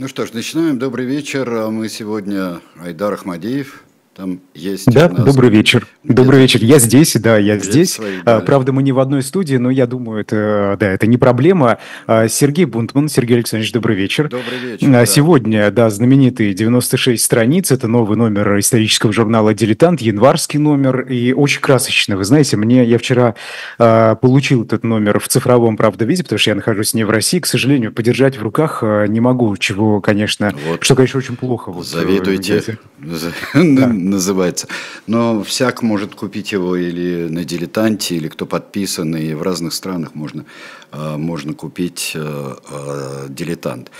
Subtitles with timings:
[0.00, 0.78] Ну что ж, начинаем.
[0.78, 1.68] Добрый вечер.
[1.70, 3.84] Мы сегодня Айдар Ахмадеев,
[4.14, 4.86] там есть.
[4.86, 5.86] Да, добрый вечер.
[6.02, 6.60] Добрый вечер.
[6.62, 7.92] Я здесь, да, я здесь.
[7.92, 11.16] Свои, а, Правда, мы не в одной студии, но я думаю, это, да, это не
[11.16, 11.78] проблема.
[12.08, 14.28] А, Сергей Бунтман, Сергей Александрович, добрый вечер.
[14.28, 14.88] Добрый вечер.
[14.88, 15.06] А, да.
[15.06, 17.70] Сегодня, да, знаменитые 96 страниц.
[17.70, 22.16] Это новый номер исторического журнала «Дилетант», январский номер, и очень красочный.
[22.16, 23.36] Вы знаете, мне, я вчера
[23.78, 27.38] а, получил этот номер в цифровом, правда, виде, потому что я нахожусь не в России.
[27.38, 30.82] К сожалению, подержать в руках не могу, чего, конечно, вот.
[30.82, 31.70] что, конечно, очень плохо.
[31.70, 32.78] Вот, Завидуйте.
[33.52, 34.68] Да называется.
[35.06, 40.14] Но всяк может купить его или на дилетанте, или кто подписан, и в разных странах
[40.14, 40.44] можно,
[40.92, 43.90] а, можно купить э, а, дилетант.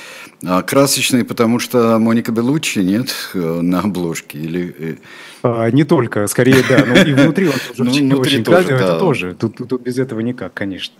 [0.44, 4.38] А красочный, потому что Моника Белуччи нет э, на обложке?
[4.38, 4.98] Или...
[5.42, 6.84] А, не только, скорее, да.
[6.86, 8.74] Ну, и внутри он тоже ну, очень, очень тоже, да.
[8.74, 9.36] это тоже.
[9.38, 10.94] Тут, тут, тут без этого никак, конечно.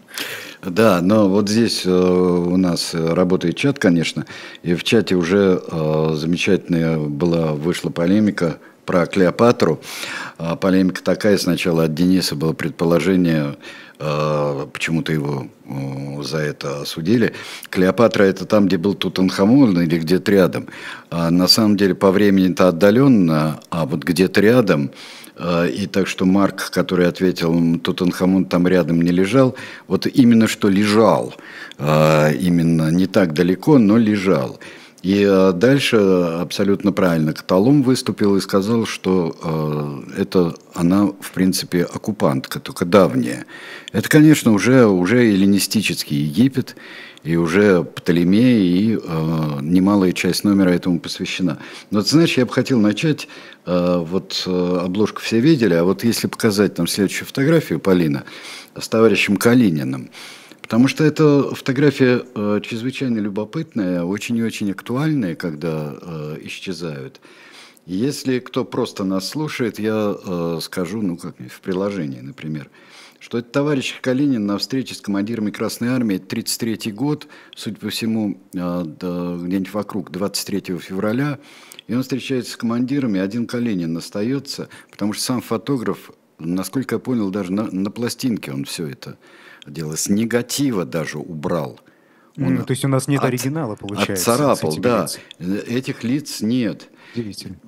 [0.63, 4.27] Да, но вот здесь э, у нас работает чат, конечно,
[4.63, 8.59] и в чате уже э, замечательная была, вышла полемика
[8.91, 9.81] про Клеопатру.
[10.37, 13.57] А, полемика такая сначала от Дениса было предположение,
[14.01, 15.47] а, почему-то его
[16.25, 17.33] за это осудили.
[17.69, 20.67] Клеопатра это там, где был Тутанхамон или где-то рядом.
[21.09, 24.91] А на самом деле по времени это отдаленно, а вот где-то рядом
[25.37, 29.55] а, и так что Марк, который ответил, Тутанхамон там рядом не лежал,
[29.87, 31.33] вот именно что лежал,
[31.79, 34.59] именно не так далеко, но лежал.
[35.03, 41.85] И э, дальше абсолютно правильно Каталум выступил и сказал, что э, это она, в принципе,
[41.85, 43.47] оккупантка, только давняя.
[43.93, 46.77] Это, конечно, уже, уже эллинистический Египет,
[47.23, 51.59] и уже Птолемей, и э, немалая часть номера этому посвящена.
[51.91, 53.29] Но, ты знаешь, я бы хотел начать,
[53.67, 58.25] э, вот э, обложку все видели, а вот если показать там следующую фотографию, Полина,
[58.79, 60.11] с товарищем Калининым,
[60.71, 67.21] Потому что эта фотография э, чрезвычайно любопытная, очень и очень актуальная, когда э, исчезают.
[67.87, 72.71] Если кто просто нас слушает, я э, скажу, ну как в приложении, например,
[73.19, 77.27] что это товарищ Калинин на встрече с командирами Красной Армии, 33 год,
[77.57, 81.41] судя по всему, э, да, где-нибудь вокруг 23 февраля,
[81.89, 87.31] и он встречается с командирами, один Калинин остается, потому что сам фотограф, насколько я понял,
[87.31, 89.19] даже на, на пластинке он все это
[89.67, 91.81] дело, с негатива даже убрал.
[92.37, 94.33] Он ну, то есть у нас нет от, оригинала, получается.
[94.33, 95.07] Отцарапал, да.
[95.39, 95.65] Лиц.
[95.67, 96.89] Этих лиц нет.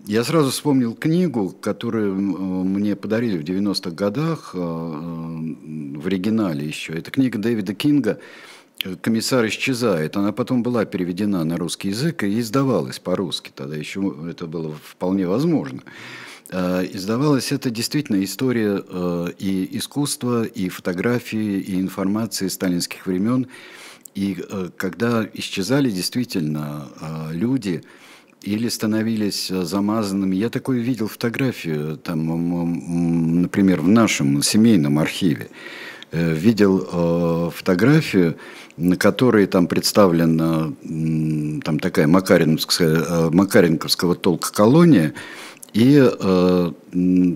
[0.06, 6.92] Я сразу вспомнил книгу, которую мне подарили в 90-х годах, э, в оригинале еще.
[6.92, 8.18] Это книга Дэвида Кинга
[9.00, 10.16] «Комиссар исчезает».
[10.16, 13.50] Она потом была переведена на русский язык и издавалась по-русски.
[13.54, 15.82] Тогда еще это было вполне возможно.
[15.84, 15.90] Э,
[16.52, 23.46] издавалась это действительно история э, и искусства, и фотографии, и информации сталинских времен.
[24.14, 26.88] И э, когда исчезали действительно
[27.30, 27.82] люди
[28.42, 35.48] или становились замазанными, я такое видел фотографию, там, например, в нашем семейном архиве,
[36.10, 38.36] видел фотографию,
[38.76, 40.72] на которой там представлена
[41.64, 45.14] там такая Макаренковская, Макаренковского толка колония,
[45.72, 46.72] и э,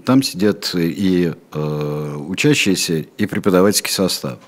[0.04, 4.38] там сидят и э, учащиеся, и преподавательский состав.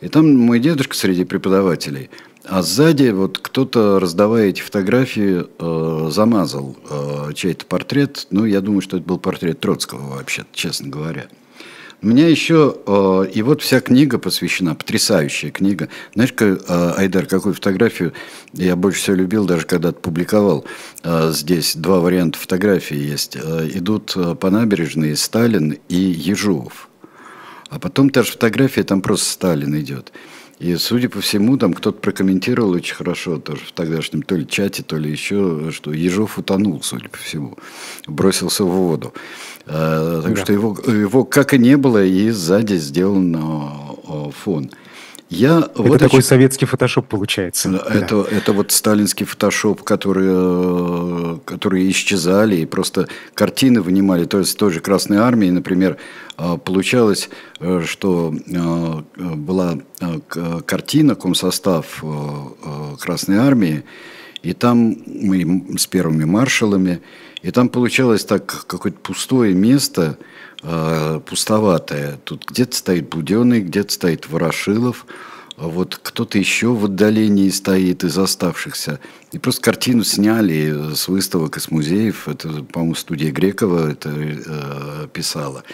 [0.00, 2.10] И там мой дедушка среди преподавателей.
[2.44, 8.26] А сзади вот кто-то, раздавая эти фотографии, э, замазал э, чей-то портрет.
[8.30, 11.28] Ну, я думаю, что это был портрет Троцкого вообще, честно говоря.
[12.02, 15.88] У меня еще, э, и вот вся книга посвящена, потрясающая книга.
[16.14, 18.12] Знаешь, как, э, Айдар, какую фотографию
[18.52, 20.66] я больше всего любил, даже когда публиковал.
[21.02, 23.36] Э, здесь два варианта фотографии есть.
[23.36, 26.88] Идут по набережной Сталин и Ежов.
[27.70, 30.12] А потом та же фотография, там просто Сталин идет.
[30.58, 34.82] И, судя по всему, там кто-то прокомментировал очень хорошо тоже в тогдашнем то ли чате,
[34.82, 37.58] то ли еще, что Ежов утонул, судя по всему,
[38.06, 39.12] бросился в воду.
[39.66, 40.42] А, так да.
[40.42, 44.70] что его, его как и не было, и сзади сделан а, фон.
[45.28, 46.28] Я это вот такой очень...
[46.28, 47.68] советский фотошоп получается.
[47.68, 48.36] Это, да.
[48.36, 54.24] это вот сталинский фотошоп, которые, которые исчезали, и просто картины вынимали.
[54.24, 55.96] То есть той же Красной Армии, например,
[56.36, 57.28] а, получалось,
[57.58, 58.34] э, что
[59.16, 59.78] была
[60.66, 62.04] картина, комсостав
[63.00, 63.84] Красной Армии,
[64.42, 67.00] и там мы с первыми маршалами,
[67.42, 70.18] и там получалось так какое-то пустое место–
[70.66, 72.18] э, пустоватая.
[72.24, 75.06] Тут где-то стоит Буденный, где-то стоит Ворошилов,
[75.56, 79.00] а вот кто-то еще в отдалении стоит из оставшихся.
[79.32, 82.28] И просто картину сняли с выставок из музеев.
[82.28, 85.64] Это, по-моему, студия Грекова это э, писала.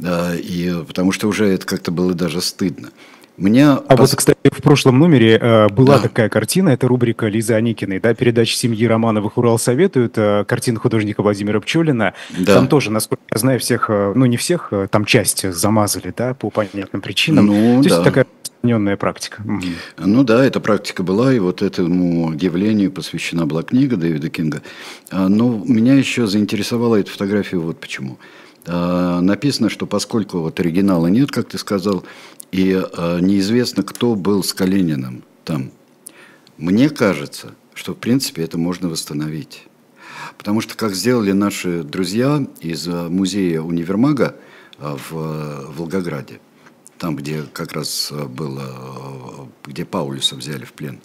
[0.00, 2.90] Э, и, потому что уже это как-то было даже стыдно.
[3.36, 4.10] Меня а пос...
[4.10, 6.02] вот, кстати, в прошлом номере э, была да.
[6.02, 11.22] такая картина, это рубрика Лизы Аникиной, да, передача семьи Романовых «Урал советует», э, картина художника
[11.22, 12.14] Владимира Пчелина.
[12.38, 12.54] Да.
[12.54, 16.34] Там тоже, насколько я знаю, всех, э, ну не всех, э, там часть замазали, да,
[16.34, 17.46] по понятным причинам.
[17.46, 17.94] Ну, То да.
[17.94, 18.26] есть такая
[18.64, 19.42] распространенная практика.
[19.98, 24.62] Ну да, эта практика была, и вот этому явлению посвящена была книга Дэвида Кинга.
[25.10, 28.18] А, но меня еще заинтересовала эта фотография вот почему.
[28.66, 32.04] А, написано, что поскольку вот оригинала нет, как ты сказал,
[32.50, 35.72] и э, неизвестно, кто был с Калининым там.
[36.56, 39.64] Мне кажется, что в принципе это можно восстановить.
[40.38, 44.36] Потому что, как сделали наши друзья из э, музея универмага
[44.78, 46.40] в Волгограде,
[46.98, 51.00] там, где как раз было, где Паулюса взяли в плен.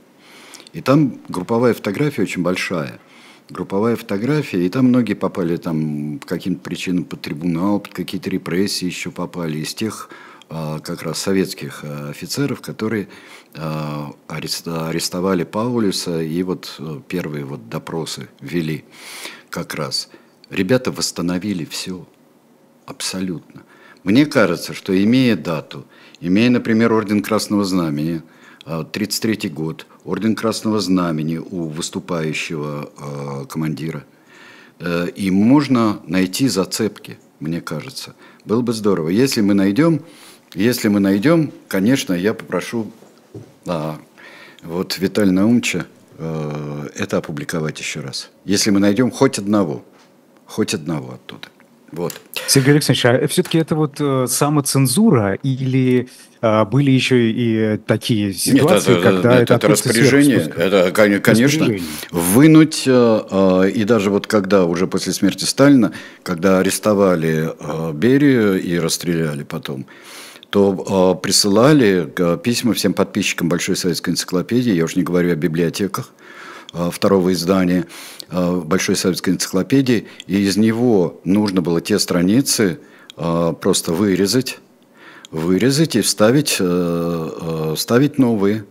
[0.73, 2.99] И там групповая фотография очень большая.
[3.49, 8.85] Групповая фотография, и там многие попали там по каким-то причинам под трибунал, под какие-то репрессии
[8.85, 9.57] еще попали.
[9.57, 10.09] Из тех
[10.49, 13.07] а, как раз советских а, офицеров, которые
[13.55, 18.85] а, арестовали Паулюса и вот э, первые вот допросы вели
[19.49, 20.09] как раз.
[20.51, 22.07] Ребята восстановили все,
[22.85, 23.63] абсолютно.
[24.03, 25.85] Мне кажется, что имея дату,
[26.19, 28.21] имея, например, Орден Красного Знамени,
[28.65, 34.03] 1933 год, Орден Красного Знамени у выступающего командира,
[34.79, 38.15] э, и можно найти зацепки, мне кажется.
[38.45, 39.09] Было бы здорово.
[39.09, 40.01] Если мы найдем,
[40.53, 42.91] если мы найдем, конечно, я попрошу
[43.67, 43.99] а,
[44.63, 45.85] вот Виталия Наумча
[46.17, 48.29] э, это опубликовать еще раз.
[48.45, 49.83] Если мы найдем хоть одного,
[50.45, 51.47] хоть одного оттуда.
[51.91, 52.19] Вот.
[52.47, 56.07] Сергей Александрович, а все-таки это вот э, самоцензура или э,
[56.41, 61.81] были еще и такие ситуации, Нет, это, когда это, это, это распоряжение, это, конечно, распоряжение.
[62.11, 65.91] вынуть, э, э, и даже вот когда уже после смерти Сталина,
[66.23, 69.85] когда арестовали э, Берию и расстреляли потом,
[70.49, 72.11] то присылали
[72.41, 76.11] письма всем подписчикам Большой советской энциклопедии, я уже не говорю о библиотеках,
[76.91, 77.85] второго издания
[78.31, 82.79] Большой советской энциклопедии, и из него нужно было те страницы
[83.15, 84.57] просто вырезать,
[85.31, 88.65] вырезать и вставить, э, э, вставить новые.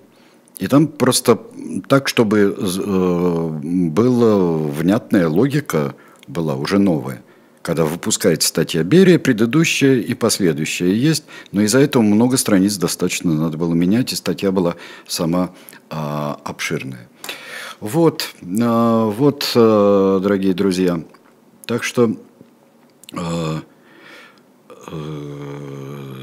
[0.59, 1.41] И там просто
[1.89, 3.59] так, чтобы э,
[3.91, 4.37] была
[4.69, 5.95] внятная логика,
[6.27, 7.23] была уже новая
[7.69, 13.59] когда выпускается статья Берия, предыдущая и последующая есть, но из-за этого много страниц достаточно надо
[13.59, 14.77] было менять, и статья была
[15.07, 15.51] сама
[15.91, 17.11] а, обширная.
[17.81, 18.31] Вот,
[18.63, 21.03] а, вот, а, дорогие друзья,
[21.67, 22.17] так что
[23.15, 23.61] а,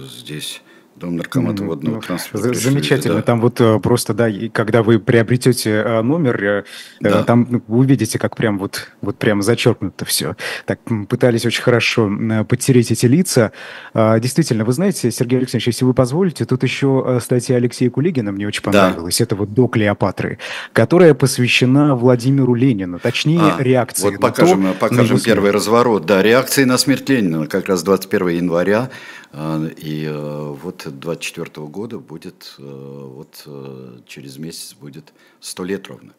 [0.07, 0.62] здесь
[0.95, 2.53] Дом наркомата mm, водного ну, транспорта.
[2.53, 3.15] Замечательно.
[3.15, 3.21] Да.
[3.21, 6.63] Там вот э, просто, да, когда вы приобретете э, номер, э,
[7.01, 7.24] да.
[7.24, 10.38] там ну, вы увидите, как прям вот, вот прям зачеркнуто все.
[10.65, 12.09] Так пытались очень хорошо
[12.47, 13.51] подтереть эти лица.
[13.94, 18.48] А, действительно, вы знаете, Сергей Алексеевич, если вы позволите, тут еще статья Алексея Кулигина мне
[18.48, 19.18] очень понравилась.
[19.18, 19.24] Да.
[19.25, 20.39] Это вот «До Клеопатры»,
[20.71, 23.00] которая посвящена Владимиру Ленину.
[23.00, 26.06] Точнее, а, реакции Вот покажем, то, покажем первый разворот.
[26.06, 28.89] Да, реакции на смерть Ленина как раз 21 января
[29.35, 36.13] и э, вот 24 года будет, э, вот э, через месяц будет 100 лет ровно.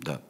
[0.00, 0.20] Да.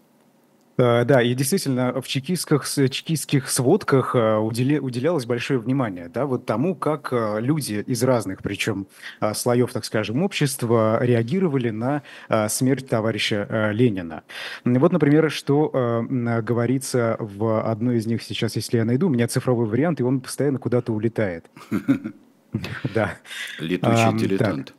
[0.77, 7.83] Да, и действительно в чекистских, чекистских сводках уделялось большое внимание да, вот тому, как люди
[7.85, 8.87] из разных, причем
[9.35, 12.05] слоев, так скажем, общества реагировали на
[12.49, 14.23] смерть товарища Ленина.
[14.65, 19.67] Вот, например, что говорится в одной из них сейчас, если я найду, у меня цифровой
[19.67, 21.51] вариант, и он постоянно куда-то улетает.
[22.95, 23.19] Да.
[23.59, 24.75] Летучий дилетант.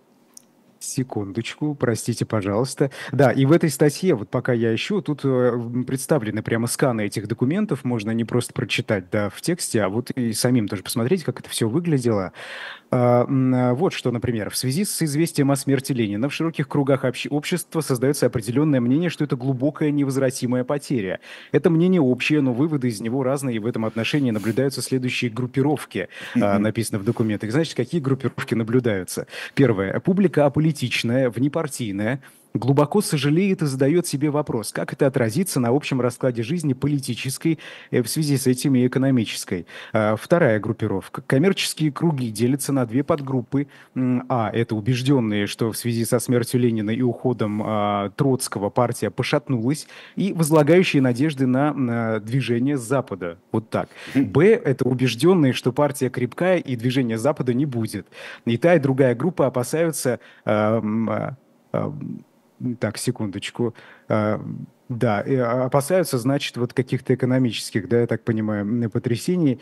[0.79, 2.89] Секундочку, простите, пожалуйста.
[3.11, 5.51] Да, и в этой статье, вот пока я ищу, тут э,
[5.85, 10.31] представлены прямо сканы этих документов, можно не просто прочитать, да, в тексте, а вот и
[10.31, 12.31] самим тоже посмотреть, как это все выглядело.
[12.91, 17.05] А, а, вот что, например, в связи с известием о смерти Ленина в широких кругах
[17.29, 21.19] общества создается определенное мнение, что это глубокая невозвратимая потеря.
[21.51, 26.09] Это мнение общее, но выводы из него разные, и в этом отношении наблюдаются следующие группировки,
[26.35, 26.57] mm-hmm.
[26.57, 27.51] написано в документах.
[27.51, 29.27] Значит, какие группировки наблюдаются?
[29.53, 29.99] Первое.
[29.99, 32.21] Публика аполитичная, внепартийная,
[32.53, 37.59] глубоко сожалеет и задает себе вопрос, как это отразится на общем раскладе жизни политической
[37.91, 39.67] э, в связи с этим и экономической.
[39.93, 41.21] А, вторая группировка.
[41.21, 43.67] Коммерческие круги делятся на две подгруппы.
[43.95, 49.87] А, это убежденные, что в связи со смертью Ленина и уходом а, Троцкого партия пошатнулась,
[50.15, 53.37] и возлагающие надежды на, движение Запада.
[53.51, 53.89] Вот так.
[54.15, 58.07] Б, это убежденные, что партия крепкая и движения Запада не будет.
[58.45, 61.35] И та, и другая группа опасаются а,
[62.79, 63.73] так, секундочку.
[64.07, 64.41] А,
[64.89, 65.19] да,
[65.65, 69.59] опасаются, значит, вот каких-то экономических, да, я так понимаю, потрясений.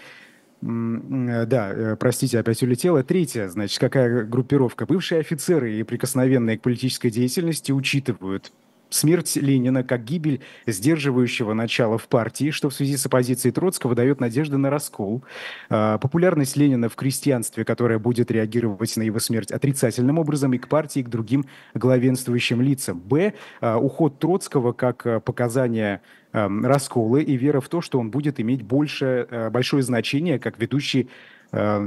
[0.61, 3.03] Да, простите, опять улетела.
[3.03, 4.85] Третья, значит, какая группировка?
[4.85, 8.51] Бывшие офицеры и прикосновенные к политической деятельности учитывают
[8.89, 14.21] Смерть Ленина как гибель сдерживающего начала в партии, что в связи с оппозицией Троцкого дает
[14.21, 15.23] надежды на раскол.
[15.69, 20.69] А, популярность Ленина в крестьянстве, которая будет реагировать на его смерть отрицательным образом и к
[20.69, 22.99] партии, и к другим главенствующим лицам.
[22.99, 23.33] Б.
[23.59, 26.01] А, уход Троцкого как а, показание
[26.33, 31.09] раскола и вера в то, что он будет иметь больше, большое значение как ведущий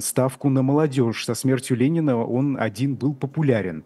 [0.01, 1.25] ставку на молодежь.
[1.25, 3.85] Со смертью Ленина он один был популярен.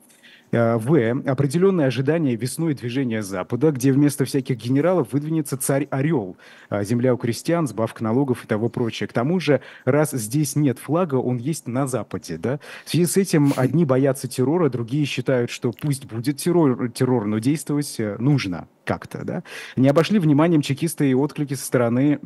[0.55, 0.95] Э, в.
[1.27, 6.37] Определенное ожидание весной движения Запада, где вместо всяких генералов выдвинется царь-орел,
[6.69, 9.09] а земля у крестьян, сбавка налогов и того прочее.
[9.09, 12.39] К тому же, раз здесь нет флага, он есть на Западе.
[12.39, 12.61] Да?
[12.85, 17.39] В связи с этим одни боятся террора, другие считают, что пусть будет террор, террор но
[17.39, 19.25] действовать э, нужно как-то.
[19.25, 19.43] Да?
[19.77, 22.21] Не обошли вниманием чекисты и отклики со стороны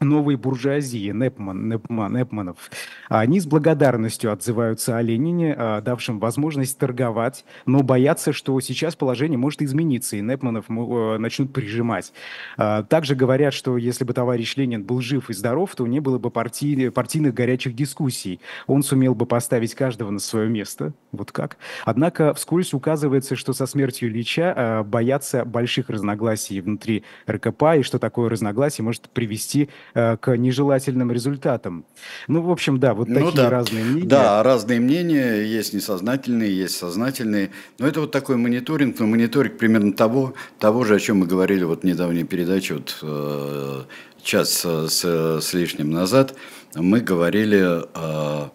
[0.00, 2.70] новой буржуазии, Непман, Непман, Непманов.
[3.08, 9.38] Они с благодарностью отзываются о Ленине, а, давшем возможность торговать, но боятся, что сейчас положение
[9.38, 12.12] может измениться, и Непманов э, начнут прижимать.
[12.56, 16.18] А, также говорят, что если бы товарищ Ленин был жив и здоров, то не было
[16.18, 18.40] бы партий, партийных горячих дискуссий.
[18.66, 20.92] Он сумел бы поставить каждого на свое место.
[21.12, 21.56] Вот как.
[21.84, 27.98] Однако вскользь указывается, что со смертью Ильича а, боятся больших разногласий внутри РКП, и что
[27.98, 31.84] такое разногласие может привести Э, к нежелательным результатам.
[32.26, 33.50] Ну, в общем, да, вот ну, такие да.
[33.50, 34.08] разные мнения.
[34.08, 37.50] Да, разные мнения, есть несознательные, есть сознательные.
[37.78, 41.62] Но это вот такой мониторинг, но мониторинг примерно того, того же, о чем мы говорили
[41.62, 43.82] вот в недавней передаче, вот э,
[44.20, 46.34] час с, с лишним назад,
[46.74, 48.48] мы говорили э,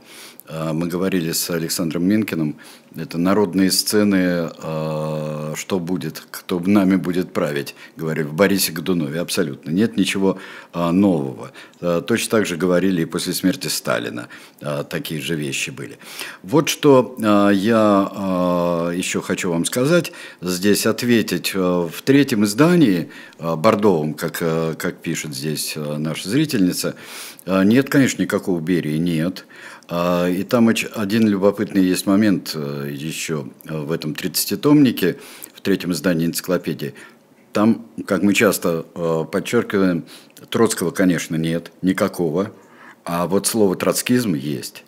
[0.49, 2.57] мы говорили с Александром Минкиным,
[2.95, 9.69] это народные сцены, а, что будет, кто нами будет править, говорили в Борисе Годунове, абсолютно.
[9.69, 10.39] Нет ничего
[10.73, 11.51] а, нового.
[11.79, 14.27] Точно так же говорили и после смерти Сталина,
[14.89, 15.97] такие же вещи были.
[16.43, 17.15] Вот что
[17.53, 21.53] я еще хочу вам сказать, здесь ответить.
[21.53, 24.39] В третьем издании, бордовом, как,
[24.77, 26.95] как пишет здесь наша зрительница,
[27.45, 29.45] нет, конечно, никакого Берии, нет.
[29.89, 35.17] А, и там один любопытный есть момент э, еще в этом 30-томнике,
[35.53, 36.93] в третьем издании энциклопедии.
[37.53, 40.05] Там, как мы часто э, подчеркиваем,
[40.49, 42.51] Троцкого, конечно, нет, никакого,
[43.03, 44.83] а вот слово троцкизм есть.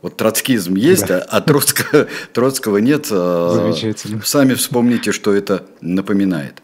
[0.00, 1.18] Вот троцкизм есть, да.
[1.18, 3.08] а, а Троцкого, Троцкого нет.
[3.10, 4.22] Э, Замечательно.
[4.24, 6.62] Сами вспомните, что это напоминает.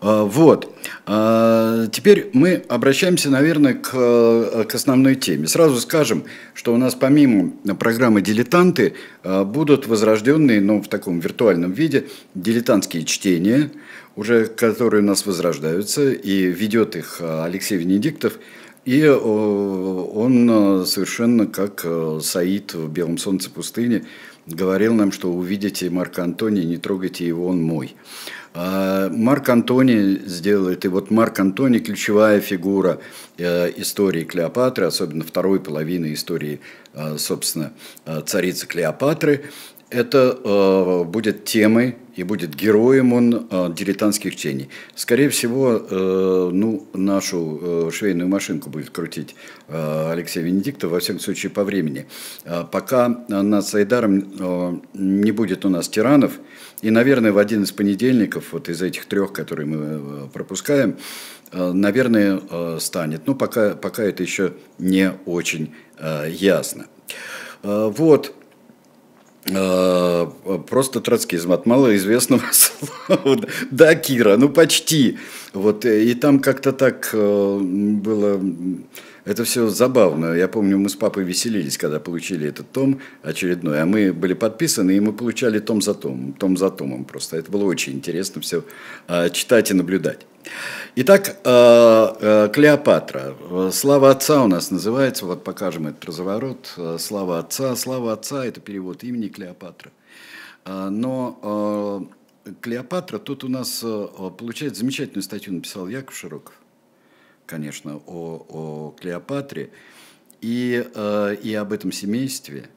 [0.00, 0.72] А, вот.
[1.06, 5.48] А, теперь мы обращаемся, наверное, к, к основной теме.
[5.48, 6.24] Сразу скажем,
[6.54, 12.06] что у нас помимо программы «Дилетанты» а, будут возрожденные, но ну, в таком виртуальном виде,
[12.34, 13.70] дилетантские чтения,
[14.14, 18.38] уже которые у нас возрождаются, и ведет их Алексей Венедиктов.
[18.84, 21.84] И он совершенно как
[22.22, 24.04] Саид в «Белом солнце пустыни»
[24.46, 27.94] говорил нам, что увидите Марка Антония, не трогайте его, он мой.
[28.60, 32.98] А, Марк Антони сделает, и вот Марк Антони ключевая фигура
[33.36, 36.60] э, истории Клеопатры, особенно второй половины истории,
[36.92, 37.72] э, собственно,
[38.04, 39.44] э, царицы Клеопатры.
[39.90, 44.68] Это будет темой и будет героем он дилетантских чтений.
[44.94, 45.78] Скорее всего,
[46.52, 49.36] ну, нашу швейную машинку будет крутить
[49.68, 52.06] Алексей Венедиктов, во всяком случае, по времени.
[52.72, 56.32] Пока над Сайдаром не будет у нас тиранов,
[56.80, 60.96] и, наверное, в один из понедельников, вот из этих трех, которые мы э, пропускаем,
[61.50, 63.26] э, наверное, э, станет.
[63.26, 65.74] Но пока, пока это еще не очень
[66.28, 66.86] ясно.
[67.64, 68.32] Вот.
[69.44, 73.38] Просто троцкизм от малоизвестного слова.
[73.70, 75.18] Да, Кира, ну почти.
[75.54, 78.40] Вот, и там как-то так было
[79.28, 80.32] это все забавно.
[80.32, 83.82] Я помню, мы с папой веселились, когда получили этот том очередной.
[83.82, 87.36] А мы были подписаны, и мы получали том за том, том за томом просто.
[87.36, 88.64] Это было очень интересно все
[89.06, 90.20] а, читать и наблюдать.
[91.00, 93.36] Итак, а, а, Клеопатра.
[93.70, 95.26] Слава отца у нас называется.
[95.26, 96.76] Вот покажем этот разворот.
[96.98, 97.76] Слава отца.
[97.76, 99.92] Слава отца– это перевод имени Клеопатра.
[100.66, 102.08] Но
[102.60, 103.78] Клеопатра, тут у нас,
[104.38, 106.54] получается, замечательную статью написал Яков Широков
[107.46, 109.70] конечно, о, о Клеопатре
[110.40, 112.68] и, э, и об этом семействе.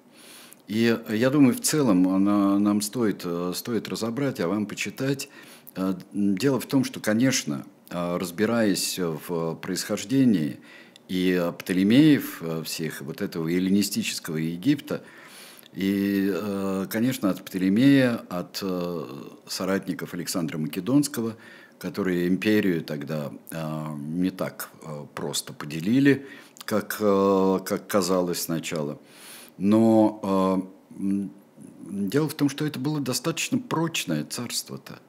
[0.68, 5.28] И я думаю, в целом она, нам стоит, э, стоит разобрать, а вам почитать.
[5.76, 10.60] Э, дело в том, что, конечно, разбираясь в происхождении
[11.08, 15.04] и Птолемеев всех, вот этого эллинистического Египта,
[15.74, 16.34] и,
[16.90, 18.64] конечно, от Птолемея, от
[19.48, 21.36] соратников Александра Македонского–
[21.82, 26.28] которые империю тогда а, не так а, просто поделили,
[26.64, 29.00] как, как казалось сначала.
[29.58, 35.00] Но дело в том, что это было достаточно прочное царство-то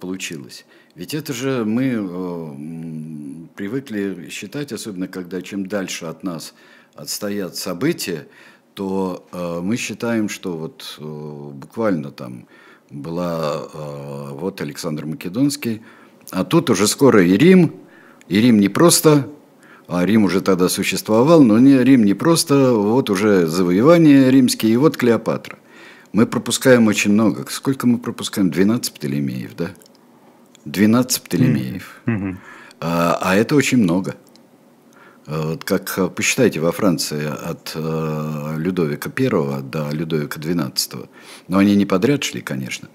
[0.00, 0.64] получилось.
[0.96, 6.54] Ведь это же мы привыкли считать, особенно когда чем дальше от нас
[6.94, 8.26] отстоят события,
[8.72, 12.46] то э, мы считаем, что вот э, буквально там
[12.90, 15.82] была э, вот Александр Македонский,
[16.30, 17.74] а тут уже скоро и Рим,
[18.28, 19.28] и Рим не просто,
[19.88, 24.76] а Рим уже тогда существовал, но не, Рим не просто, вот уже завоевания римские, и
[24.76, 25.58] вот Клеопатра.
[26.12, 27.44] Мы пропускаем очень много.
[27.50, 28.50] Сколько мы пропускаем?
[28.50, 29.70] 12 Птолемеев, да?
[30.66, 32.02] 12 Птолемеев.
[32.06, 32.36] Mm-hmm.
[32.80, 34.16] А, а это очень много.
[35.26, 41.08] Э, вот как э, посчитайте во Франции от э, Людовика I до Людовика XII,
[41.48, 42.88] но они не подряд шли, конечно.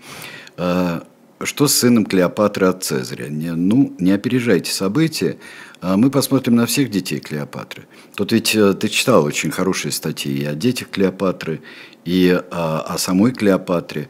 [1.44, 3.28] Что с сыном Клеопатры от Цезаря?
[3.28, 5.38] Не, ну, не опережайте события.
[5.82, 7.88] Мы посмотрим на всех детей Клеопатры.
[8.14, 11.62] Тут ведь ты читал очень хорошие статьи и о детях Клеопатры,
[12.06, 14.10] и о, о самой Клеопатре,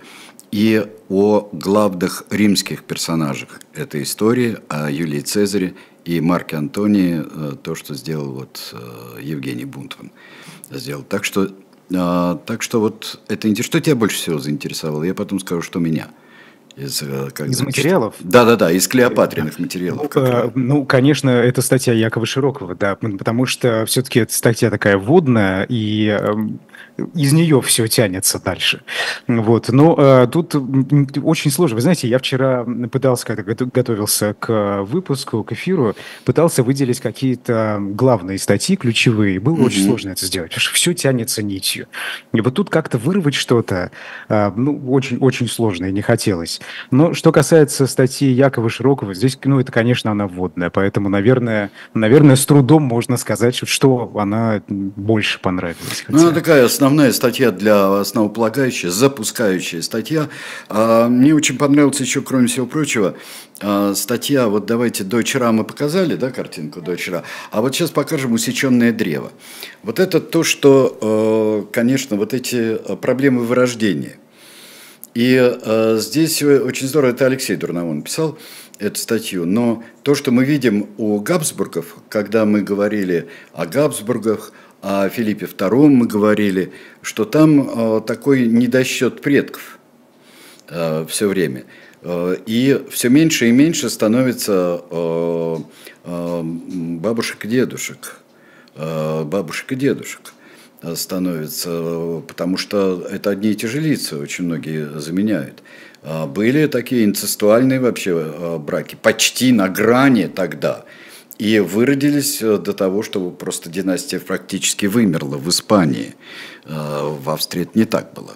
[0.51, 7.75] и о главных римских персонажах этой истории, о Юлии Цезаре и Марке Антонии э, то,
[7.75, 10.11] что сделал вот э, Евгений Бунтман.
[10.69, 11.03] Сделал.
[11.03, 11.51] Так что,
[11.89, 13.71] э, так что вот это интересно.
[13.71, 15.03] Что тебя больше всего заинтересовало?
[15.03, 16.09] Я потом скажу, что меня.
[16.75, 18.15] Из, как из материалов?
[18.19, 20.09] Да, да, да, из Клеопатриных материалов.
[20.13, 24.97] Ну, э, ну, конечно, это статья Якова Широкого, да, потому что все-таки эта статья такая
[24.97, 26.59] водная, и эм,
[27.15, 28.81] из нее все тянется дальше.
[29.27, 29.69] Вот.
[29.69, 30.55] Но э, тут
[31.23, 31.75] очень сложно.
[31.75, 38.37] Вы знаете, я вчера пытался, когда готовился к выпуску, к эфиру, пытался выделить какие-то главные
[38.37, 39.39] статьи, ключевые.
[39.39, 39.65] Было mm-hmm.
[39.65, 41.87] очень сложно это сделать, потому что все тянется нитью.
[42.33, 43.91] И вот тут как-то вырвать что-то,
[44.29, 46.60] э, ну, очень-очень сложно, и не хотелось.
[46.91, 52.35] Но что касается статьи Якова Широкого, здесь, ну, это, конечно, она вводная, поэтому, наверное, наверное,
[52.35, 56.03] с трудом можно сказать, что она больше понравилась.
[56.05, 56.17] Хотя...
[56.17, 60.29] Ну, она такая основная статья для основополагающая, запускающая статья.
[60.69, 63.15] А, мне очень понравилась еще, кроме всего прочего,
[63.61, 67.91] а, статья, вот давайте до вчера мы показали, да, картинку до вчера, а вот сейчас
[67.91, 69.31] покажем усеченное древо.
[69.83, 74.17] Вот это то, что, э, конечно, вот эти проблемы вырождения.
[75.13, 78.37] И э, здесь очень здорово, это Алексей Дурновой писал
[78.79, 85.09] эту статью, но то, что мы видим у Габсбургов, когда мы говорили о Габсбургах, о
[85.09, 86.71] Филиппе II мы говорили,
[87.01, 89.79] что там э, такой недосчет предков
[90.69, 91.65] э, все время.
[92.01, 95.57] Э, и все меньше и меньше становится э,
[96.05, 98.21] э, бабушек и дедушек.
[98.75, 100.33] Э, бабушек и дедушек
[100.95, 105.61] становится, потому что это одни и те же лица, очень многие заменяют.
[106.03, 110.85] А, были такие инцестуальные вообще а, браки, почти на грани тогда.
[111.37, 116.15] И выродились э, до того, что просто династия практически вымерла в Испании.
[116.65, 118.33] А, в Австрии это не так было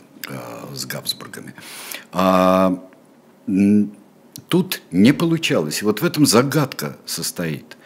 [0.74, 1.54] с Габсбургами.
[2.12, 2.84] А
[4.48, 5.84] тут не получалось.
[5.84, 7.78] И вот в этом загадка состоит.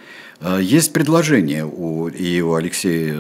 [0.62, 3.20] Есть предложение у, и у Алексея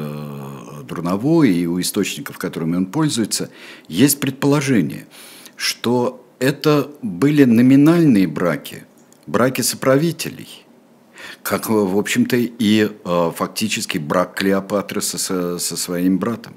[0.89, 3.49] Дурновой, и у источников, которыми он пользуется,
[3.87, 5.07] есть предположение,
[5.55, 8.85] что это были номинальные браки,
[9.27, 10.65] браки соправителей,
[11.43, 16.53] как, в общем-то, и э, фактически брак Клеопатры со, со, со своим братом.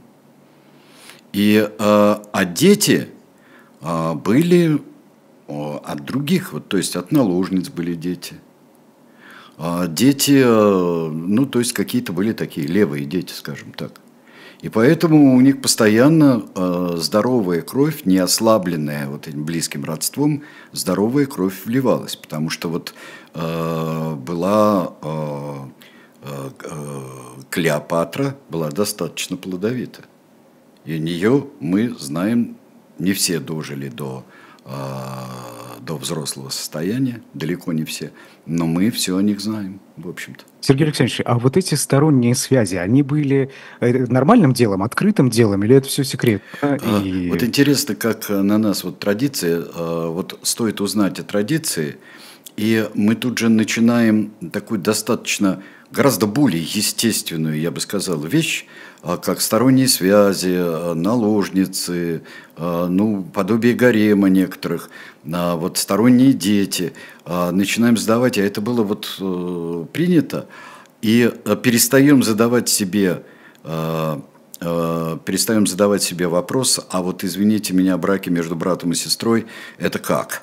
[1.32, 3.08] И, э, а дети
[3.80, 4.80] э, были
[5.48, 8.34] э, от других, вот, то есть от наложниц были дети.
[9.58, 14.01] А дети, э, ну, то есть какие-то были такие левые дети, скажем так.
[14.62, 21.26] И поэтому у них постоянно э, здоровая кровь, не ослабленная вот этим близким родством, здоровая
[21.26, 22.94] кровь вливалась, потому что вот
[23.34, 25.56] э, была э,
[26.22, 27.00] э, э
[27.50, 30.04] Клеопатра была достаточно плодовита.
[30.86, 32.56] И нее мы знаем,
[32.98, 34.24] не все дожили до
[34.64, 35.28] а,
[35.84, 38.12] до взрослого состояния, далеко не все,
[38.46, 40.44] но мы все о них знаем, в общем-то.
[40.60, 45.76] Сергей Александрович, а вот эти сторонние связи, они были э, нормальным делом, открытым делом, или
[45.76, 46.42] это все секрет?
[46.60, 47.28] А, и...
[47.30, 51.96] Вот интересно, как на нас вот традиции, а, вот стоит узнать о традиции,
[52.56, 55.62] и мы тут же начинаем такую достаточно
[55.92, 58.66] гораздо более естественную, я бы сказал, вещь,
[59.02, 62.22] а, как сторонние связи, а, наложницы,
[62.56, 64.90] а, ну, подобие гарема некоторых,
[65.24, 66.94] вот сторонние дети.
[67.24, 70.48] Начинаем сдавать, а это было вот э, принято,
[71.00, 73.22] и перестаем задавать себе
[74.52, 79.46] перестаем задавать себе вопрос, а вот извините меня, браки между братом и сестрой,
[79.78, 80.42] это как?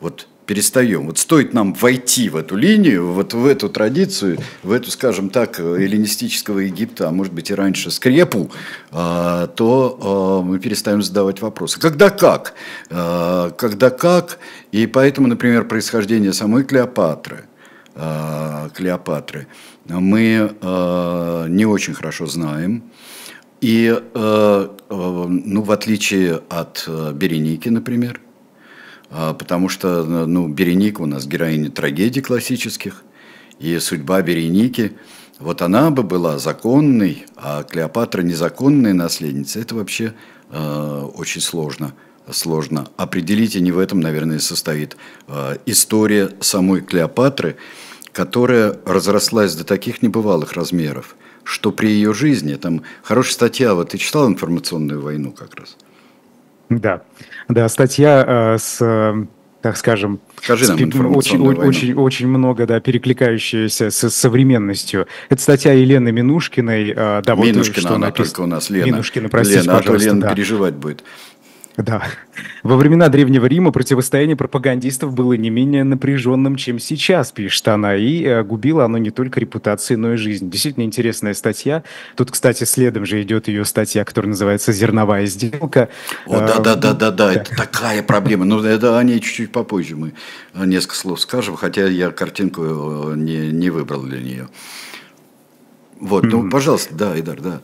[0.00, 1.06] Вот перестаем.
[1.06, 5.58] Вот стоит нам войти в эту линию, вот в эту традицию, в эту, скажем так,
[5.58, 8.50] эллинистического Египта, а может быть и раньше скрепу,
[8.90, 11.80] а, то а, мы перестаем задавать вопросы.
[11.80, 12.52] Когда как?
[12.90, 14.40] А, когда как?
[14.72, 17.44] И поэтому, например, происхождение самой Клеопатры,
[18.74, 19.46] Клеопатры
[19.86, 20.50] мы
[21.48, 22.82] не очень хорошо знаем.
[23.62, 28.20] И, ну, в отличие от Береники, например,
[29.38, 33.04] потому что ну, Береника у нас героиня трагедий классических,
[33.58, 34.92] и судьба Береники,
[35.38, 40.14] вот она бы была законной, а Клеопатра незаконная наследница, это вообще
[40.50, 41.94] э, очень сложно,
[42.30, 44.96] сложно определить, и не в этом, наверное, состоит
[45.28, 47.56] э, история самой Клеопатры,
[48.12, 53.98] которая разрослась до таких небывалых размеров, что при ее жизни, там хорошая статья, вот ты
[53.98, 55.76] читал «Информационную войну» как раз?
[56.68, 57.02] Да,
[57.48, 59.26] да, статья э, с
[59.62, 65.06] так скажем, Скажи нам очень, очень, очень много, да, перекликающаяся с современностью.
[65.28, 66.90] Это статья Елены Минушкиной.
[66.90, 68.30] Э, да, Минушкина, вот, что она напис...
[68.32, 68.86] только у нас, Лена.
[68.86, 70.34] Минушкина, простите, Лена, а то Лена да.
[70.34, 71.04] переживать будет.
[71.76, 72.02] Да.
[72.62, 78.22] Во времена Древнего Рима противостояние пропагандистов было не менее напряженным, чем сейчас, пишет она, и
[78.22, 80.50] э, губило оно не только репутацию, но и жизнь.
[80.50, 81.82] Действительно интересная статья.
[82.14, 85.88] Тут, кстати, следом же идет ее статья, которая называется «Зерновая сделка».
[86.26, 88.44] О, да-да-да-да-да, это такая проблема.
[88.44, 90.12] Но ну, это о ней чуть-чуть попозже мы
[90.54, 94.48] несколько слов скажем, хотя я картинку э, не, не выбрал для нее.
[96.02, 97.60] Вот, ну, пожалуйста, да, Идар, да.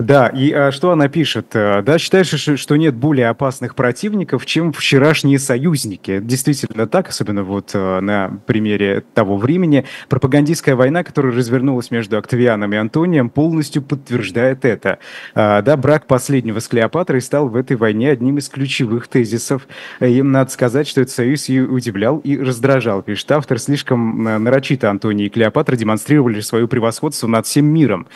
[0.00, 1.48] Да, и а, что она пишет?
[1.52, 6.20] Э, да, считаешь, что нет более опасных противников, чем вчерашние союзники.
[6.20, 9.84] Действительно так, особенно вот э, на примере того времени.
[10.08, 15.00] Пропагандистская война, которая развернулась между Октавианом и Антонием, полностью подтверждает это.
[15.34, 19.68] А, да, брак последнего с Клеопатрой стал в этой войне одним из ключевых тезисов.
[20.00, 23.58] И надо сказать, что этот союз ее удивлял и раздражал, пишет автор.
[23.58, 28.06] Слишком нарочито Антоний и Клеопатра демонстрировали свое превосходство над всем миром.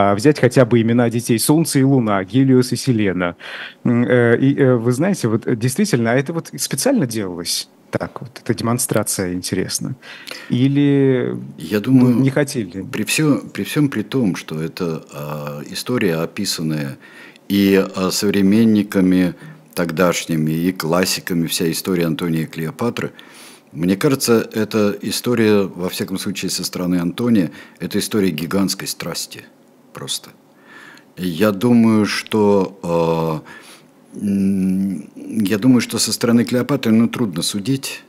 [0.00, 3.34] А, взять хотя бы имена детей Солнце и Луна, Гелиос и Селена.
[3.84, 7.68] Э, и э, вы знаете, вот действительно, а это вот специально делалось?
[7.90, 9.96] Так вот, эта демонстрация интересна.
[10.50, 12.82] Или Я думаю, не хотели?
[12.82, 16.96] При, все, при всем при том, что это э, история, описанная
[17.48, 19.34] и э, современниками
[19.74, 23.10] тогдашними, и классиками, вся история Антония и Клеопатры,
[23.72, 29.44] мне кажется, эта история, во всяком случае, со стороны Антония, это история гигантской страсти–
[29.98, 30.30] просто.
[31.16, 33.42] Я думаю, что
[34.14, 34.20] э,
[35.50, 38.04] я думаю, что со стороны Клеопатры, ну, трудно судить,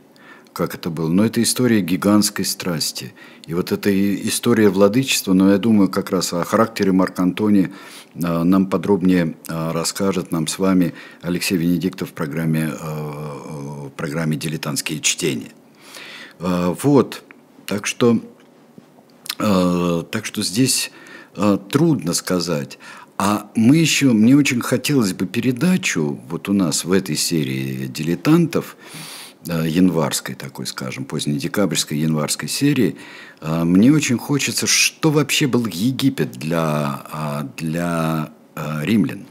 [0.53, 3.13] как это было, но это история гигантской страсти.
[3.47, 3.89] И вот эта
[4.27, 7.71] история владычества, но я думаю, как раз о характере Марка Антония
[8.13, 14.37] э, нам подробнее э, расскажет нам с вами Алексей Венедиктов в программе, э, в программе
[14.37, 15.53] «Дилетантские чтения».
[16.37, 17.23] Э, вот,
[17.65, 18.19] так что,
[19.39, 20.91] э, так что здесь
[21.69, 22.77] трудно сказать.
[23.21, 28.77] А мы еще, мне очень хотелось бы передачу, вот у нас в этой серии дилетантов,
[29.45, 32.95] э, январской такой, скажем, позднедекабрьской январской серии,
[33.41, 39.25] э, мне очень хочется, что вообще был Египет для, для римлян.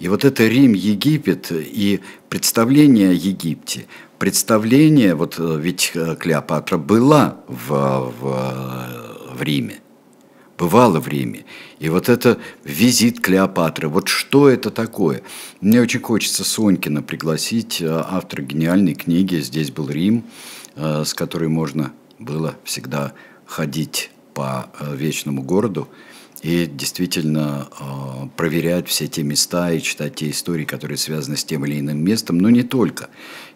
[0.00, 3.86] И вот это Рим-Египет и представление о Египте,
[4.18, 9.80] представление, вот ведь Клеопатра была в, в, в Риме–
[10.58, 11.44] бывало в Риме.
[11.78, 15.22] И вот это визит Клеопатры, вот что это такое?
[15.60, 20.24] Мне очень хочется Сонькина пригласить, э, автора гениальной книги «Здесь был Рим»,
[20.74, 23.12] э, с которой можно было всегда
[23.46, 25.88] ходить по э, вечному городу
[26.42, 31.64] и действительно э, проверять все те места и читать те истории, которые связаны с тем
[31.66, 33.08] или иным местом, но не только.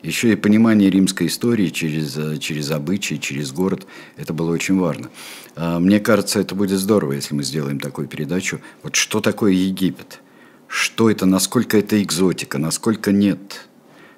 [0.02, 3.86] Еще и понимание римской истории через, через обычаи, через город,
[4.16, 5.10] это было очень важно.
[5.56, 8.60] Э, мне кажется, это будет здорово, если мы сделаем такую передачу.
[8.82, 10.20] Вот что такое Египет?
[10.68, 13.68] Что это, насколько это экзотика, насколько нет?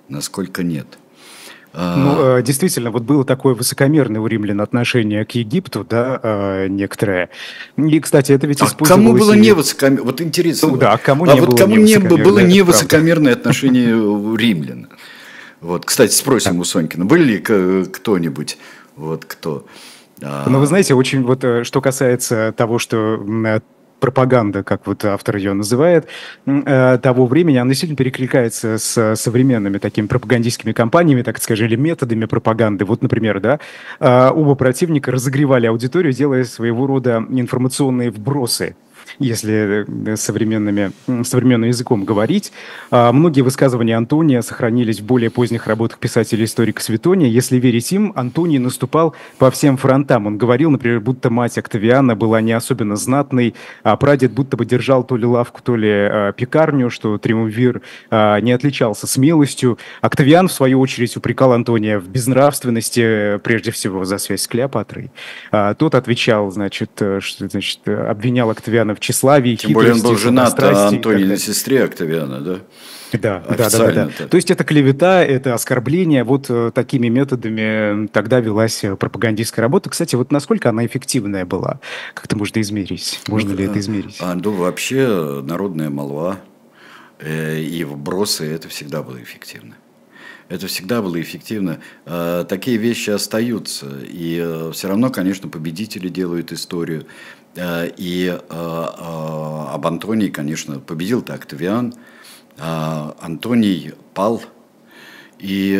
[0.09, 0.87] Насколько нет?–
[1.75, 7.31] ну, э, действительно, вот было такое высокомерное у римлян отношение к Египту, да, э, некоторое.
[7.77, 9.41] И, кстати, это ведь а кому было и...
[9.41, 10.05] не высокомерное?
[10.05, 10.69] Вот интересно.
[10.69, 14.37] Ну, да, а кому не а было вот кому не было не высокомерное отношение у
[14.37, 14.89] римлян?
[15.61, 18.59] Вот, кстати, спросим у Сонькина, были ли кто-нибудь,
[18.97, 19.67] вот кто...
[20.47, 23.19] Ну, вы знаете, очень вот, э, что касается того, что
[24.05, 26.07] пропаганда, как вот автор ее называет,
[26.45, 32.27] э, того времени, она действительно перекликается с современными такими пропагандистскими кампаниями, так скажем, или методами
[32.27, 32.85] пропаганды.
[32.85, 33.61] Вот, например, да,
[34.01, 38.77] э, оба противника разогревали аудиторию, делая своего рода информационные вбросы.
[39.19, 40.93] Если э, современными,
[41.25, 42.53] современным языком говорить.
[42.91, 47.29] А, многие высказывания Антония сохранились в более поздних работах писателя-историка Светония.
[47.29, 50.27] Если верить им, Антоний наступал по всем фронтам.
[50.27, 55.05] Он говорил, например, будто мать Октавиана была не особенно знатной, а прадед будто бы держал
[55.05, 59.79] то ли лавку, то ли а, пекарню, что Триумвир а, не отличался смелостью.
[60.01, 65.11] Октавиан, в свою очередь, упрекал Антония в безнравственности, прежде всего за связь с Клеопатрой.
[65.51, 70.59] Тот отвечал, значит, э, что, значит обвинял Октавиана в тщеславии, Тем более он был женат
[70.59, 72.59] на Антониной сестре Октавиана, да?
[73.13, 74.27] Да, да, да, да.
[74.27, 76.25] То есть это клевета, это оскорбление.
[76.25, 79.89] Вот э, такими методами тогда велась э, пропагандистская работа.
[79.89, 81.79] Кстати, вот насколько она эффективная была?
[82.15, 83.21] Как-то можно измерить?
[83.29, 84.17] Можно ну, ли это измерить?
[84.19, 86.41] А, ну, вообще народная молва
[87.21, 89.77] э, и вбросы, это всегда было эффективно.
[90.49, 91.79] Это всегда было эффективно.
[92.07, 93.87] Э, такие вещи остаются.
[94.03, 97.07] И э, все равно, конечно, победители делают историю.
[97.57, 101.95] Э, и э, э, об Антонии, конечно, победил-то Октавиан.
[102.57, 104.41] Антоний пал.
[105.41, 105.75] И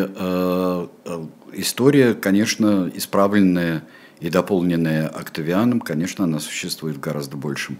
[1.53, 3.85] история, конечно, исправленная
[4.19, 7.79] и дополненная Октавианом, конечно, она существует в гораздо большем,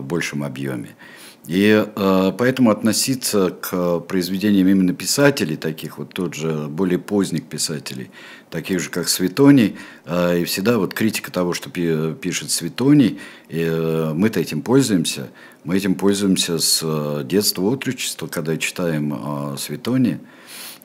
[0.00, 0.96] большем объеме.
[1.46, 8.10] И э, поэтому относиться к произведениям именно писателей, таких вот тот же более поздних писателей,
[8.48, 9.76] таких же как Светоний,
[10.06, 13.18] э, и всегда вот критика того, что пи пишет Светоний,
[13.50, 15.28] э, мы-то этим пользуемся,
[15.64, 20.20] мы этим пользуемся с э, детства, отрочества, когда читаем э, Светония,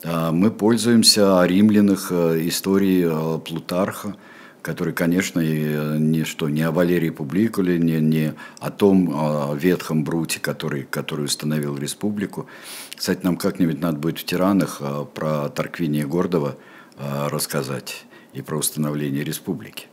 [0.04, 4.18] э, мы пользуемся о римлянах, э, истории э, Плутарха,
[4.62, 10.04] который, конечно, э, не, что, не о Валерии Публикуле, не, не о том о ветхом
[10.04, 12.48] Бруте, который, который установил республику.
[12.96, 16.58] Кстати, нам как-нибудь надо будет в «Тиранах» э, про Тарквиния Гордова
[16.98, 19.88] э, рассказать и про установление республики.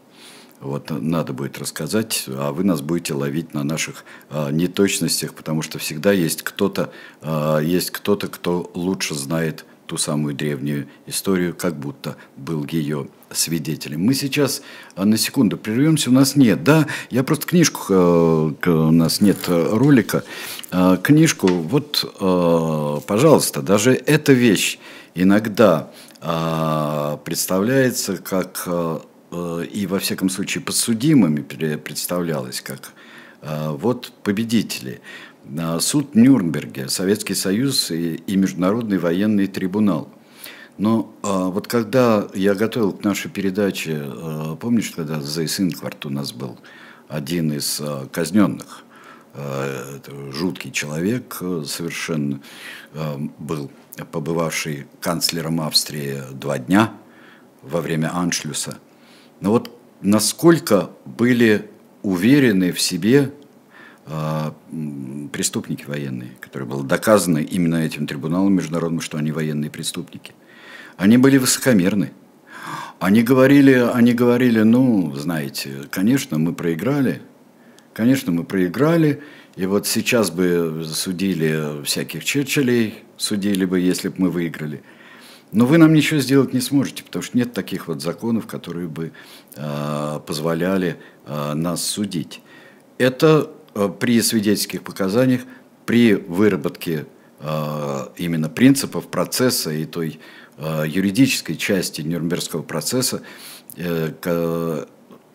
[0.61, 5.79] Вот надо будет рассказать, а вы нас будете ловить на наших а, неточностях, потому что
[5.79, 12.17] всегда есть кто-то, а, есть кто-то, кто лучше знает ту самую древнюю историю, как будто
[12.37, 14.03] был ее свидетелем.
[14.03, 14.63] Мы сейчас
[14.95, 19.39] а, на секунду прервемся, у нас нет, да, я просто книжку, э, у нас нет
[19.49, 20.25] ролика,
[20.71, 24.79] а, книжку, вот, э, пожалуйста, даже эта вещь
[25.15, 25.91] иногда
[27.25, 28.99] представляется как, э,
[29.73, 32.93] и во всяком случае подсудимыми представлялась как
[33.43, 35.01] вот победители.
[35.81, 40.09] Суд Нюрнберге, Советский Союз и Международный военный трибунал.
[40.79, 46.11] Но а, вот когда я готовил к нашей передаче, а, помнишь, когда Зейс Инкварт у
[46.11, 46.59] нас был
[47.09, 48.85] один из а, казненных,
[49.33, 50.01] а,
[50.33, 52.41] жуткий человек а, совершенно
[52.93, 53.71] а, был,
[54.13, 56.93] побывавший канцлером Австрии два дня
[57.63, 58.79] во время Аншлюса.
[59.41, 59.71] Но вот
[60.03, 61.71] насколько были
[62.03, 63.33] уверены в себе
[64.05, 64.55] а,
[65.37, 70.33] преступники военные, которые было доказано именно этим трибуналом международным, что они военные преступники–
[70.97, 72.13] они были высокомерны.
[72.99, 77.21] Они говорили, они говорили, ну, знаете, конечно, мы проиграли,
[77.93, 79.23] конечно, мы проиграли,
[79.57, 84.83] и вот сейчас бы судили всяких Черчиллей, судили бы, если бы мы выиграли.
[85.53, 89.13] Но вы нам ничего сделать не сможете, потому что нет таких вот законов, которые бы
[89.55, 90.97] э, позволяли
[91.27, 92.41] э, нас судить.
[92.99, 93.51] Это
[94.01, 95.43] при свидетельских показаниях,
[95.85, 97.07] при выработке
[97.41, 100.19] э, именно принципов процесса и той
[100.59, 103.23] Э, юридической части Нюрнбергского процесса
[103.77, 104.85] э,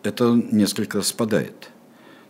[0.02, 1.70] это несколько спадает.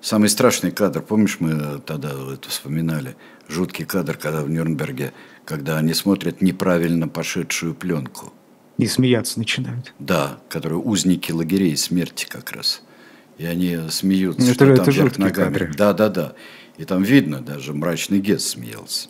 [0.03, 3.16] Самый страшный кадр, помнишь, мы тогда это вспоминали,
[3.48, 5.14] жуткий кадр, когда в Нюрнберге,
[5.46, 8.33] когда они смотрят неправильно пошедшую пленку.
[8.77, 9.94] И смеяться начинают.
[9.98, 12.83] Да, которые узники лагерей смерти как раз.
[13.38, 15.53] И они смеются, это, что это там вверх ногами.
[15.53, 15.75] Кадры.
[15.77, 16.33] Да, да, да.
[16.77, 19.09] И там видно, даже мрачный Гес смеялся.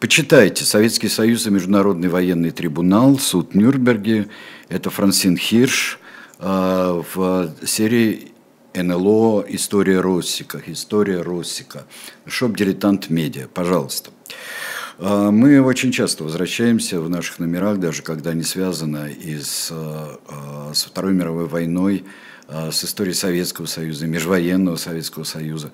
[0.00, 4.26] Почитайте «Советский Союз и Международный военный трибунал», суд в Нюрнберге.
[4.68, 6.00] Это Франсин Хирш
[6.40, 8.32] э, в серии
[8.74, 10.60] НЛО «История Россика».
[10.66, 11.84] «История Россика».
[12.26, 13.46] Shop diletant media.
[13.46, 14.10] Пожалуйста.
[14.98, 20.72] Э, мы очень часто возвращаемся в наших номерах, даже когда они связаны и с, э,
[20.74, 22.04] с Второй мировой войной,
[22.70, 25.72] с историей Советского Союза, Межвоенного Советского Союза.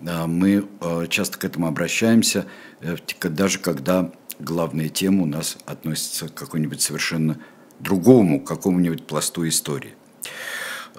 [0.00, 0.66] Мы
[1.08, 2.46] часто к этому обращаемся–
[2.80, 7.38] Э, даже когда главная тема у нас относится к какой-нибудь совершенно
[7.80, 9.94] другому, какому-нибудь пласту истории.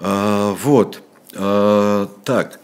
[0.00, 1.02] Вот.
[1.32, 2.60] Так.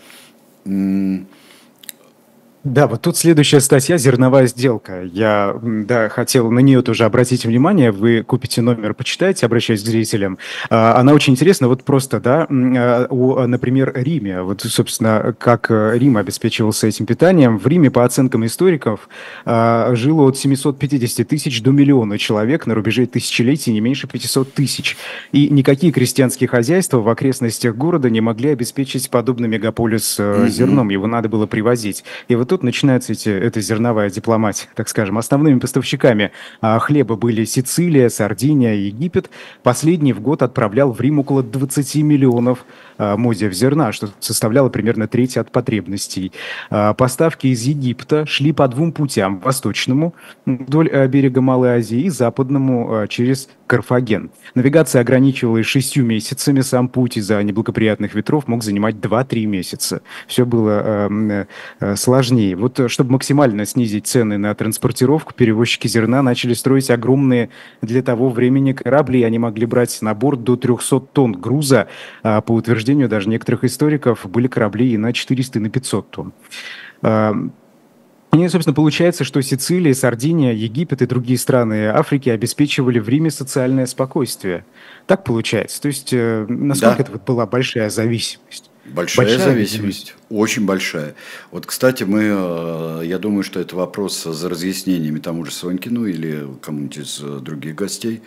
[2.64, 5.03] Да, вот тут следующая статья «Зерновая сделка».
[5.03, 7.92] Я да, хотел на нее тоже обратить внимание.
[7.92, 10.38] Вы купите номер, почитайте, обращаясь к зрителям.
[10.70, 11.68] А, она очень интересна.
[11.68, 14.40] Вот просто, да, а, у, например, Риме.
[14.40, 17.59] Вот, собственно, как Рим обеспечивался этим питанием.
[17.59, 19.11] В Риме, по оценкам историков,
[19.44, 24.96] а, жило от 750 тысяч до миллиона человек на рубеже тысячелетий, не меньше 500 тысяч.
[25.33, 30.48] И никакие крестьянские хозяйства в окрестностях города не могли обеспечить подобный мегаполис mm-hmm.
[30.48, 30.88] зерном.
[30.88, 32.05] Его надо было привозить.
[32.29, 35.19] И вот тут начинается эти, эта зерновая дипломатия, так скажем.
[35.19, 39.29] Основными поставщиками а, хлеба были Сицилия, Сардиния, Египет.
[39.64, 42.64] Последний в год отправлял в Рим около 20 миллионов
[42.97, 46.31] а, мозиев зерна, что составляло примерно треть от потребностей.
[46.71, 49.40] А, поставки из Египта шли по двум путям.
[49.40, 50.14] Восточному,
[50.47, 54.31] вдоль берега Малой Азии, и западному через Карфаген.
[54.55, 60.03] Навигация ограничивалась шестью месяцами, сам путь из-за неблагоприятных ветров мог занимать 2-3 месяца.
[60.27, 61.47] Все было э,
[61.81, 62.44] э, сложнее.
[62.53, 67.49] Вот э, чтобы максимально снизить цены на транспортировку, перевозчики зерна начали строить огромные
[67.81, 69.23] для того времени корабли.
[69.23, 71.89] Они могли брать на борт до 300 тонн груза.
[72.23, 76.33] А по утверждению даже некоторых историков, были корабли и на 400, и на 500 тонн.
[78.35, 83.87] И, собственно, получается, что Сицилия, Сардиния, Египет и другие страны Африки обеспечивали в Риме социальное
[83.87, 84.65] спокойствие.
[85.07, 85.81] Так получается.
[85.81, 87.03] То есть, э, насколько да.
[87.05, 88.71] это вот была большая зависимость?
[88.87, 91.14] Большая, большая зависимость, очень большая.
[91.51, 96.47] Вот, кстати, мы, э, я думаю, что это вопрос за разъяснениями тому же Сонькину или
[96.61, 98.20] кому-нибудь из э, других гостей,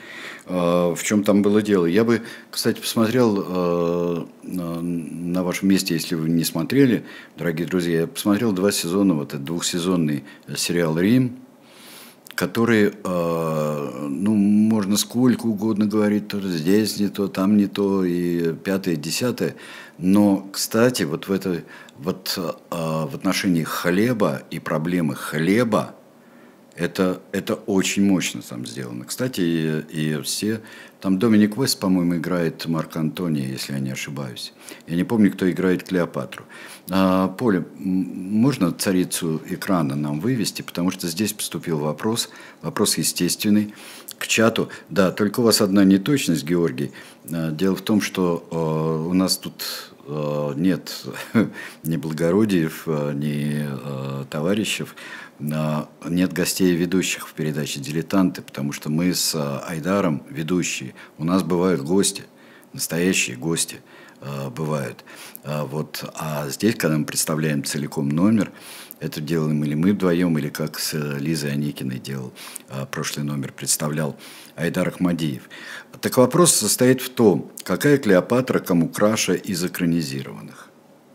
[0.47, 1.85] э, в чем там было дело.
[1.85, 7.03] Я бы, кстати, посмотрел на вашем месте, если вы не смотрели,
[7.37, 10.23] дорогие друзья, я посмотрел два сезона, вот этот двухсезонный
[10.55, 11.37] сериал «Рим»,
[12.33, 18.95] который, ну, можно сколько угодно говорить, то здесь не то, там не то, и пятое,
[18.95, 19.55] десятое–
[19.97, 21.63] но, кстати, вот в, это,
[21.97, 25.95] вот, э, в отношении хлеба и проблемы хлеба,
[26.77, 29.05] это, это очень мощно там сделано.
[29.05, 30.61] Кстати, и, и все...
[30.99, 34.51] Там Доминик Вест, по-моему, играет Марк Антони, если я не ошибаюсь.
[34.87, 36.45] Я не помню, кто играет Клеопатру.
[36.89, 42.29] А, Поля, можно царицу экрана нам вывести, потому что здесь поступил вопрос,
[42.63, 43.75] вопрос естественный,
[44.17, 44.69] к чату.
[44.89, 46.91] Да, только у вас одна неточность, Георгий.
[47.31, 51.05] А, дело в том, что э, у нас тут э, нет
[51.83, 53.67] ни благородиев, э, ни
[54.31, 54.95] товарищев,
[55.39, 59.35] нет гостей и ведущих в передаче «Дилетанты», потому что мы с
[59.67, 60.95] Айдаром ведущие.
[61.17, 62.23] У нас бывают гости,
[62.73, 63.81] настоящие гости
[64.55, 65.05] бывают.
[65.43, 66.03] Вот.
[66.15, 68.51] А здесь, когда мы представляем целиком номер,
[68.99, 72.33] это делаем или мы вдвоем, или как с Лизой Аникиной делал
[72.69, 74.17] а, прошлый номер, представлял
[74.55, 75.43] Айдар Ахмадиев.
[76.01, 80.66] Так вопрос состоит в том, какая Клеопатра кому краше из экранизированных.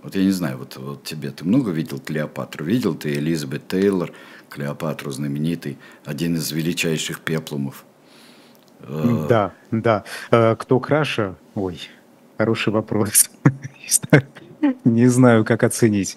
[0.03, 2.65] Вот я не знаю, вот, вот тебе, ты много видел Клеопатру?
[2.65, 4.13] Видел ты Элизабет Тейлор,
[4.49, 7.85] Клеопатру знаменитый, один из величайших пеплумов?
[8.81, 10.05] Э, да, да.
[10.31, 11.37] Э, кто краше?
[11.55, 11.81] Ой,
[12.37, 13.31] хороший вопрос.
[14.85, 16.17] Не знаю, как оценить.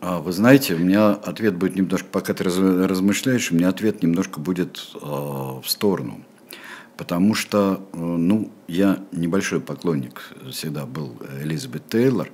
[0.00, 4.38] А, вы знаете, у меня ответ будет немножко, пока ты размышляешь, у меня ответ немножко
[4.38, 6.22] будет э, в сторону.
[6.98, 12.28] Потому что, э, ну, я небольшой поклонник всегда был Элизабет Тейлор.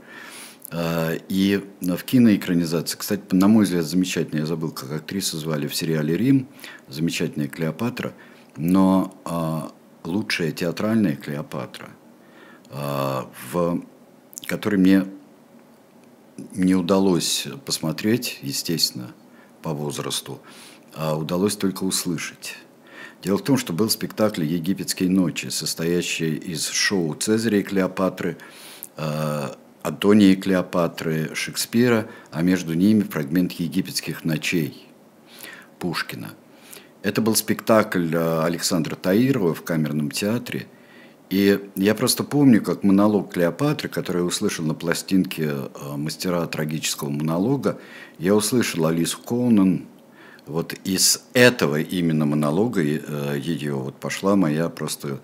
[0.72, 5.74] Э, и в киноэкранизации, кстати, на мой взгляд, замечательно, я забыл, как актрису звали в
[5.74, 6.48] сериале «Рим»,
[6.88, 8.14] замечательная Клеопатра,
[8.56, 11.90] но э, лучшая театральная Клеопатра,
[12.70, 13.20] э,
[13.52, 13.82] в
[14.46, 15.04] которой мне
[16.54, 19.12] не удалось посмотреть, естественно,
[19.60, 20.40] по возрасту,
[20.94, 22.56] а удалось только услышать.
[23.24, 28.36] Дело в том, что был спектакль «Египетские ночи», состоящий из шоу Цезаря и Клеопатры,
[28.98, 29.48] э,
[29.82, 34.86] Антония и Клеопатры, Шекспира, а между ними фрагмент «Египетских ночей»
[35.78, 36.34] Пушкина.
[37.02, 40.66] Это был спектакль э, Александра Таирова в камерном театре–
[41.30, 47.08] и я просто помню, как монолог Клеопатры, который я услышал на пластинке э, мастера трагического
[47.08, 47.78] монолога,
[48.18, 49.86] я услышал Алису Коунен.
[50.46, 55.20] Вот из этого именно монолога э, ее вот пошла моя просто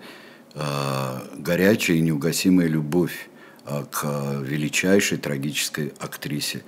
[0.53, 3.29] э, горячая и неугасимая любовь
[3.91, 6.63] к величайшей трагической актрисе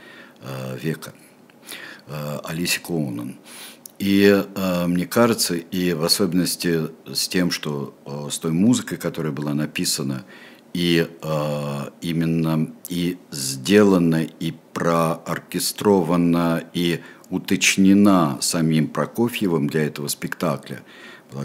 [0.79, 1.11] века
[2.43, 3.39] Алисе Коунен.
[4.03, 9.31] И э, мне кажется, и в особенности с тем, что э, с той музыкой, которая
[9.31, 10.25] была написана,
[10.73, 16.99] и э, именно и сделана, и прооркестрована, и
[17.33, 20.83] уточнена самим Прокофьевым для этого спектакля.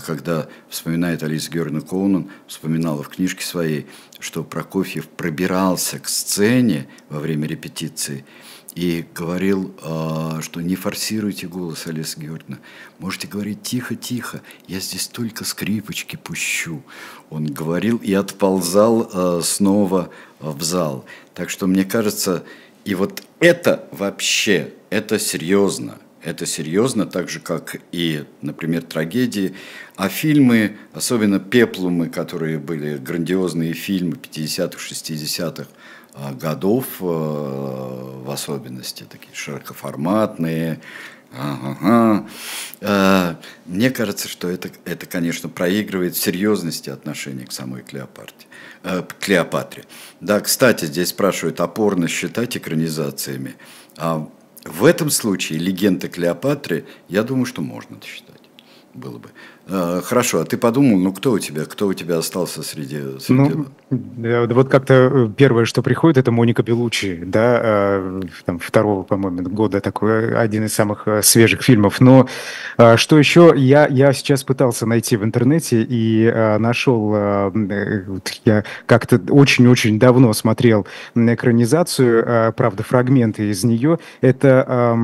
[0.07, 3.87] когда вспоминает Алиса Георгиевна Коунан, вспоминала в книжке своей,
[4.21, 8.27] что Прокофьев пробирался к сцене во время репетиции
[8.75, 12.59] и говорил, а, что не форсируйте голос, Алиса Георгиевна,
[12.99, 16.83] можете говорить тихо-тихо, я здесь только скрипочки пущу.
[17.31, 21.07] Он говорил и отползал а, снова в зал.
[21.35, 22.45] Так что мне кажется,
[22.89, 29.55] и вот это вообще, это серьезно– это серьезно, так же, как и, например, трагедии.
[29.97, 35.69] А фильмы, особенно «Пеплумы», которые были грандиозные фильмы 50-х, 60-х
[36.15, 40.81] а, годов, э, в особенности, такие широкоформатные,
[41.31, 42.27] Ага.
[42.81, 43.35] Э,
[43.67, 48.47] мне кажется, что это, это, конечно, проигрывает в серьезности отношения к самой Клеопатре.
[48.83, 49.85] Э, Клеопатре.
[50.21, 53.57] Да, кстати, здесь спрашивают, опорно считать экранизациями.
[53.97, 54.29] А
[54.65, 58.39] в этом случае легенда Клеопатры, я думаю, что можно считать
[58.99, 59.31] было бы.
[59.71, 63.19] А, хорошо, а ты подумал, ну кто у тебя, кто у тебя остался среди...
[63.19, 63.55] среди...
[63.91, 69.43] Ну, вот как-то э, первое, что приходит, это Моника Белучи, да, а, там, второго, по-моему,
[69.43, 72.01] года, такой один из самых э, свежих фильмов.
[72.01, 72.29] Но
[72.79, 79.21] а, что еще, я, я сейчас пытался найти в интернете и нашел, э, я как-то
[79.31, 84.95] очень-очень давно смотрел на экранизацию, правда, фрагменты из нее, это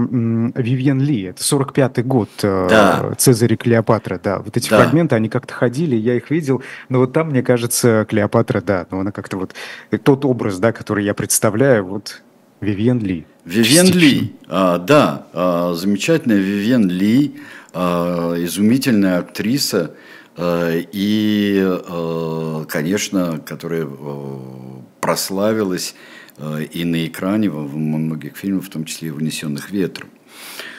[0.54, 3.12] Вивьен Ли, это 45-й год, да.
[3.18, 4.78] Цезарь и Клеопатра, да, вот эти да.
[4.78, 9.00] фрагменты, они как-то ходили, я их видел, но вот там, мне кажется, Клеопатра, да, но
[9.00, 9.54] она как-то вот,
[10.02, 12.22] тот образ, да, который я представляю, вот
[12.60, 13.26] Вивьен Ли.
[13.44, 17.36] Вивьен Ли, а, да, а, замечательная Вивьен Ли,
[17.72, 19.94] а, изумительная актриса,
[20.36, 25.94] а, и, а, конечно, которая а, прославилась
[26.38, 30.10] а, и на экране во многих фильмах, в том числе и «Внесенных ветром».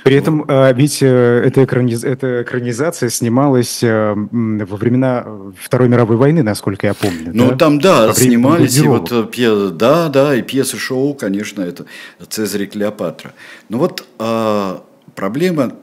[0.06, 2.04] При этом а, ведь э, эта, экраниз...
[2.04, 5.26] эта экранизация снималась э, во времена
[5.60, 7.32] Второй мировой войны, насколько я помню.
[7.34, 7.56] Ну да?
[7.56, 11.88] там да, снимались и вот э, пьесы, да, да, и пьесы шоу, конечно, это
[12.30, 13.34] Цезарь и Клеопатра.
[13.70, 14.84] Но вот а,
[15.16, 15.74] проблема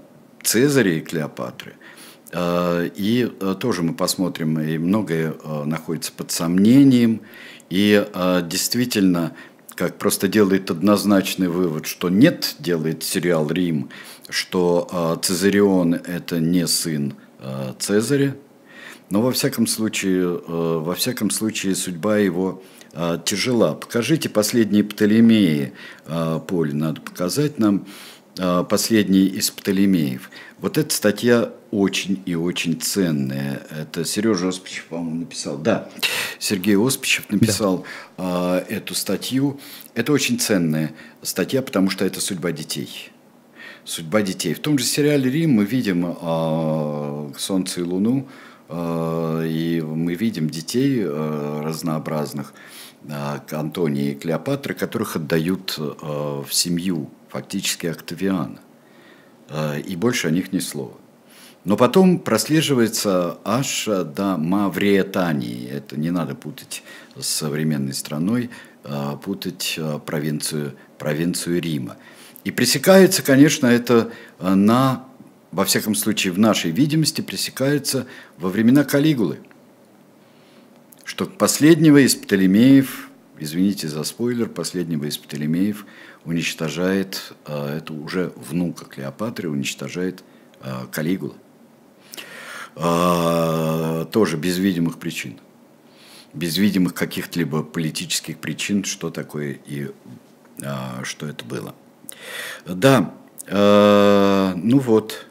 [0.44, 1.72] Цезаря и Клеопатры.
[2.32, 7.22] А, и тоже мы посмотрим, и многое находится под сомнением.
[7.70, 8.06] И
[8.44, 9.32] действительно,
[9.82, 13.90] как просто делает однозначный вывод, что нет, делает сериал «Рим»,
[14.28, 18.36] что э, Цезарион– это не сын э, Цезаря,
[19.10, 22.62] но во всяком случае, э, во всяком случае судьба его
[23.24, 23.72] тяжела.
[23.72, 25.72] Покажите последние Птолемеи,
[26.46, 27.86] Поль, надо показать нам
[28.68, 30.30] последние из Птолемеев.
[30.62, 33.62] Вот эта статья очень и очень ценная.
[33.68, 35.58] Это Сережа Оспичев, по-моему, написал.
[35.58, 35.88] Да,
[36.38, 37.84] Сергей Оспичев написал
[38.16, 38.64] да.
[38.68, 39.60] э, эту статью.
[39.94, 43.10] Это очень ценная статья, потому что это судьба детей
[43.84, 44.54] судьба детей.
[44.54, 48.28] В том же сериале «Рим» мы видим э, «Солнце и Луну»,
[48.68, 52.54] э, и мы видим детей э, разнообразных,
[53.08, 58.60] э, Антония и Клеопатры, которых отдают э, в семью, фактически Октавиана.
[59.48, 60.94] Э, и больше о них ни слова.
[61.64, 65.68] Но потом прослеживается аж до Мавриетании.
[65.68, 66.82] Это не надо путать
[67.16, 68.50] с современной страной,
[69.22, 71.96] путать провинцию, провинцию Рима.
[72.44, 75.04] И пресекается, конечно, это э, на,
[75.52, 78.06] во всяком случае, в нашей видимости, пресекается
[78.38, 79.38] во времена Калигулы.
[81.04, 83.10] Что последнего из Птолемеев,
[83.42, 85.86] извините за спойлер, последнего из Птолемеев
[86.24, 90.22] уничтожает, э, это уже внука Клеопатры, уничтожает
[90.60, 91.34] э, Калигула.
[92.74, 95.38] Тоже без видимых причин.
[96.32, 99.90] Без видимых каких-либо политических причин, что такое и
[101.02, 101.74] что это было.
[102.64, 103.12] Да,
[103.46, 105.26] ну вот.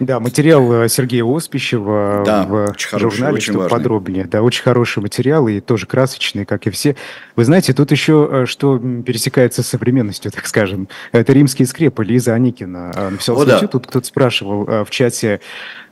[0.00, 4.24] Да, материал э, Сергея Оспищева да, в очень хороший, журнале, очень что подробнее.
[4.24, 6.96] Да, очень хороший материал и тоже красочный, как и все.
[7.36, 10.88] Вы знаете, тут еще э, что пересекается с современностью, так скажем.
[11.12, 13.68] Это римские скрепы Лиза Аникина написала О, статью.
[13.68, 13.72] Да.
[13.72, 15.40] Тут кто-то спрашивал в чате,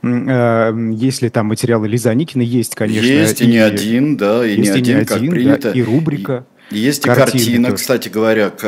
[0.03, 2.41] есть ли там материалы Лизы Аникина.
[2.41, 3.05] Есть, конечно.
[3.05, 5.71] Есть и, и не один, да, и не один, и не как один, принято.
[5.71, 6.45] Да, и рубрика.
[6.73, 7.81] Есть и картина, тоже.
[7.81, 8.59] кстати говоря, к,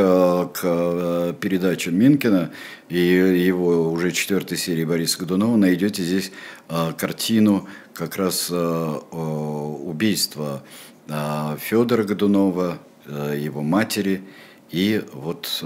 [0.54, 2.52] к э, передаче Минкина
[2.90, 6.32] и его уже четвертой серии Бориса Годунова найдете здесь
[6.68, 8.98] а, картину как раз а,
[9.84, 10.64] убийства
[11.60, 14.24] Федора Годунова, его матери
[14.72, 15.64] и вот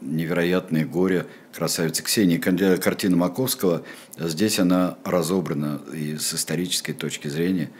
[0.00, 2.38] невероятное горе красавицы Ксении.
[2.38, 3.82] Картина Маковского,
[4.18, 7.70] здесь она разобрана и с исторической точки зрения.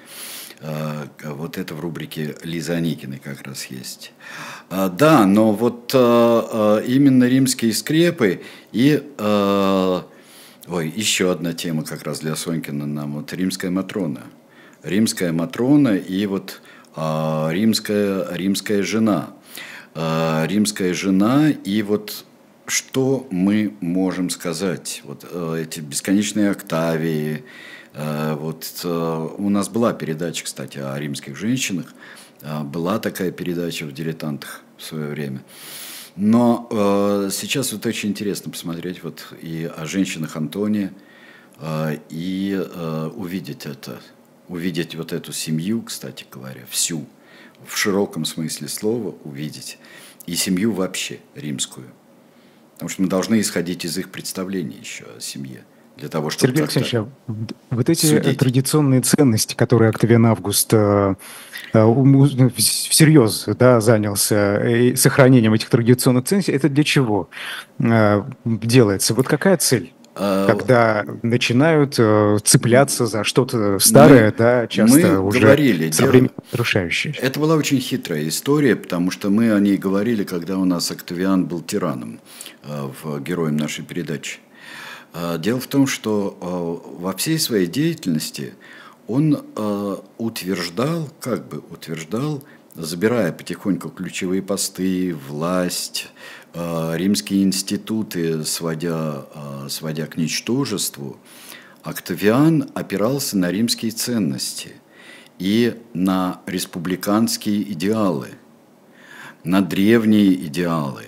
[0.62, 4.12] А, вот это в рубрике Лиза Аникиной как раз есть.
[4.68, 8.42] А, да, но вот а, именно римские скрепы
[8.72, 9.02] и
[10.68, 13.14] Ой, еще одна тема как раз для Сонькина нам.
[13.14, 14.22] Вот римская Матрона.
[14.84, 16.61] Римская Матрона и вот
[16.94, 19.30] римская, римская жена.
[19.96, 22.24] Римская жена и вот
[22.70, 25.02] что мы можем сказать?
[25.04, 27.44] Вот а, эти бесконечные октавии.
[27.94, 31.92] А, вот а, у нас была передача, кстати, о римских женщинах.
[32.64, 35.42] Была такая передача в «Дилетантах» в свое время.
[36.16, 40.92] Но э, сейчас вот очень интересно посмотреть вот и о женщинах Антония,
[41.58, 44.00] э, и э, увидеть это,
[44.48, 47.06] увидеть вот эту семью, кстати говоря, всю,
[47.64, 49.78] в широком смысле слова увидеть,
[50.26, 51.86] и семью вообще римскую.
[52.80, 55.64] Потому что мы должны исходить из их представлений еще о семье
[55.96, 56.48] для того, чтобы...
[56.48, 57.08] Сергей Алексеевич, а
[57.70, 58.38] вот эти судить.
[58.38, 61.14] традиционные ценности, которые Октавиан Август э,
[61.72, 67.30] Э, ну, всерьез да, занялся э, сохранением этих традиционных ценностей, это для чего
[67.78, 69.14] э, делается?
[69.14, 69.92] Вот какая цель?
[70.46, 71.94] Когда начинают
[72.44, 77.14] цепляться за что-то старое, мы, да, часто мы уже говорили, современно разрушающее.
[77.20, 81.46] Это была очень хитрая история, потому что мы о ней говорили, когда у нас Октавиан
[81.46, 82.20] был тираном,
[82.62, 84.38] в героем нашей передачи.
[85.38, 88.54] Дело в том, что во всей своей деятельности
[89.10, 92.44] он э, утверждал, как бы утверждал,
[92.76, 101.18] забирая потихоньку ключевые посты, власть, э, римские институты, сводя, э, сводя к ничтожеству,
[101.82, 104.74] Октавиан опирался на римские ценности
[105.38, 108.32] и на республиканские идеалы,
[109.44, 111.05] на древние идеалы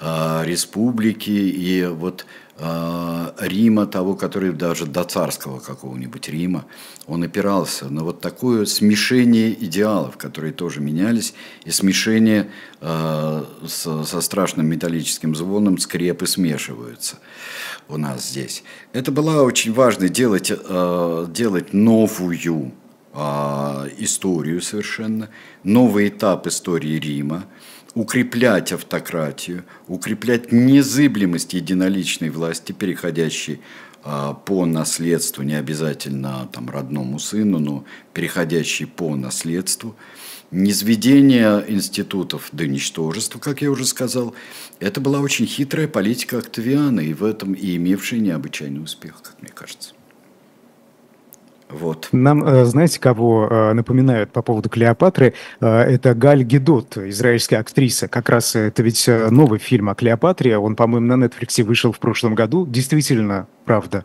[0.00, 1.30] э, республики.
[1.30, 6.64] И вот э, Рима, того, который даже до царского какого-нибудь Рима,
[7.06, 11.34] он опирался на вот такое смешение идеалов, которые тоже менялись,
[11.64, 12.50] и смешение
[12.80, 17.18] э, со, со страшным металлическим звоном скрепы смешиваются
[17.88, 18.64] у нас здесь.
[18.92, 22.72] Это было очень важно делать, э, делать новую
[23.12, 23.18] э,
[23.98, 25.28] историю совершенно,
[25.62, 27.44] новый этап истории Рима–
[27.96, 33.60] укреплять автократию, укреплять незыблемость единоличной власти, переходящей
[34.04, 39.96] а, по наследству, не обязательно там, родному сыну, но переходящей по наследству,
[40.50, 44.34] низведение институтов до ничтожества, как я уже сказал,
[44.78, 49.50] это была очень хитрая политика Октавиана, и в этом и имевшая необычайный успех, как мне
[49.50, 49.95] кажется.
[51.68, 52.08] Вот.
[52.12, 55.34] Нам, э, знаете, кого э, напоминают по поводу Клеопатры?
[55.60, 58.06] Э, это Галь Гедот, израильская актриса.
[58.06, 60.58] Как раз это ведь новый фильм о Клеопатре.
[60.58, 62.66] Он, по-моему, на Netflix вышел в прошлом году.
[62.66, 64.04] Действительно, правда.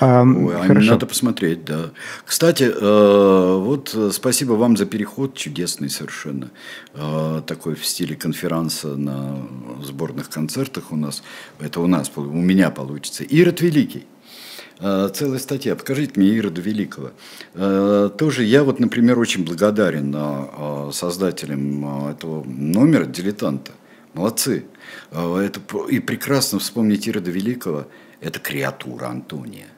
[0.00, 0.92] Ой, а Хорошо.
[0.92, 1.90] Надо посмотреть, да.
[2.24, 6.50] Кстати, вот спасибо вам за переход, чудесный совершенно.
[7.46, 9.36] Такой в стиле конферанса на
[9.84, 11.22] сборных концертах у нас.
[11.60, 13.22] Это у нас, у меня получится.
[13.22, 14.06] Ирод Великий.
[14.78, 15.76] Э, целая статья.
[15.76, 17.10] Покажите мне Ирода Великого.
[17.54, 23.72] Э, тоже я вот, например, очень благодарен э, создателям этого номера «Дилетанта».
[24.14, 24.66] Молодцы.
[25.10, 27.86] Это, и прекрасно вспомнить Ирода Великого.
[28.20, 29.68] Это креатура Антония.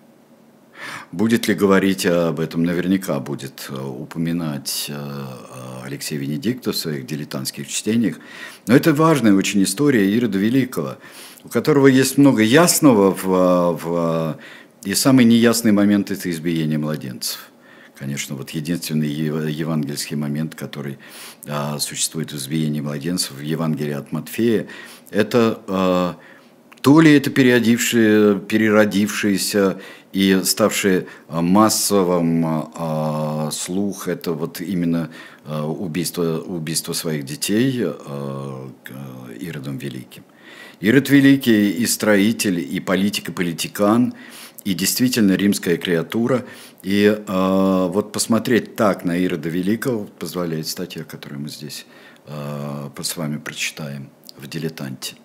[1.12, 4.90] Будет ли говорить об этом, наверняка будет упоминать
[5.84, 8.16] Алексей Венедиктов в своих дилетантских чтениях.
[8.66, 10.97] Но это важная очень история Ирода Великого,
[11.45, 13.24] у которого есть много ясного в,
[13.84, 14.36] в
[14.85, 17.51] и самый неясный момент– это избиение младенцев.
[17.99, 20.99] Конечно, вот единственный евангельский момент, который
[21.47, 24.66] а, существует в избиении младенцев в Евангелии от Матфея,
[25.11, 26.16] это а,
[26.82, 29.80] то ли это переродившие, переродившиеся
[30.12, 35.11] и ставшие массовым а, слух, это вот именно
[35.47, 38.70] а, убийство, убийство своих детей а,
[39.41, 40.24] Иродом Великим.
[40.80, 44.12] Ирод Великий и строитель, и политик, и политикан–
[44.65, 46.45] и действительно римская креатура.
[46.83, 51.87] И э, вот посмотреть так на Ирода Великого позволяет статья, которую мы здесь
[52.27, 55.17] э, с вами прочитаем в «Дилетанте».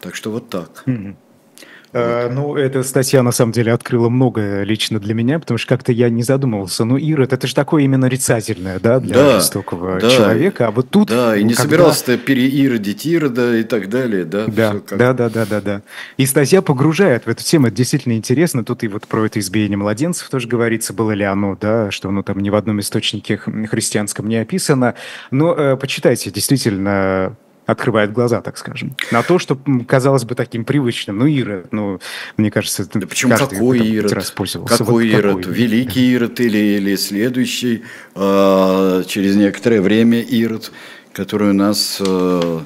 [0.00, 0.82] Так что вот так.
[0.86, 1.16] Mm-hmm.
[1.94, 2.32] Вот.
[2.32, 6.10] Ну, эта статья, на самом деле, открыла многое лично для меня, потому что как-то я
[6.10, 6.84] не задумывался.
[6.84, 10.66] Ну, Ирод, это же такое именно нарицательное, да, для да, жестокого да, человека.
[10.66, 11.08] А вот тут...
[11.08, 11.62] Да, и не когда...
[11.62, 14.46] собирался ты переиродить Ирода и так далее, да?
[14.48, 14.98] Да, как...
[14.98, 15.82] да, да, да, да, да.
[16.16, 18.64] И статья погружает в эту тему, это действительно интересно.
[18.64, 22.22] Тут и вот про это избиение младенцев тоже говорится, было ли оно, да, что оно
[22.24, 24.94] там ни в одном источнике христианском не описано.
[25.30, 27.36] Но э, почитайте, действительно,
[27.66, 31.18] открывает глаза, так скажем, на то, что казалось бы таким привычным.
[31.18, 32.00] Ну, Ирод, ну,
[32.36, 34.12] мне кажется, да почему какой Ирод?
[34.12, 34.78] Раз пользовался.
[34.78, 35.36] Какой вот Ирод?
[35.38, 35.54] Какой?
[35.54, 37.84] Великий Ирод или, или следующий
[38.14, 40.72] э, через некоторое время Ирод,
[41.12, 42.60] который у нас э,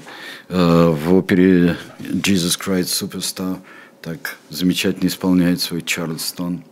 [0.48, 3.58] э, в опере Jesus Christ Superstar
[4.02, 6.64] так замечательно исполняет свой Чарльстон.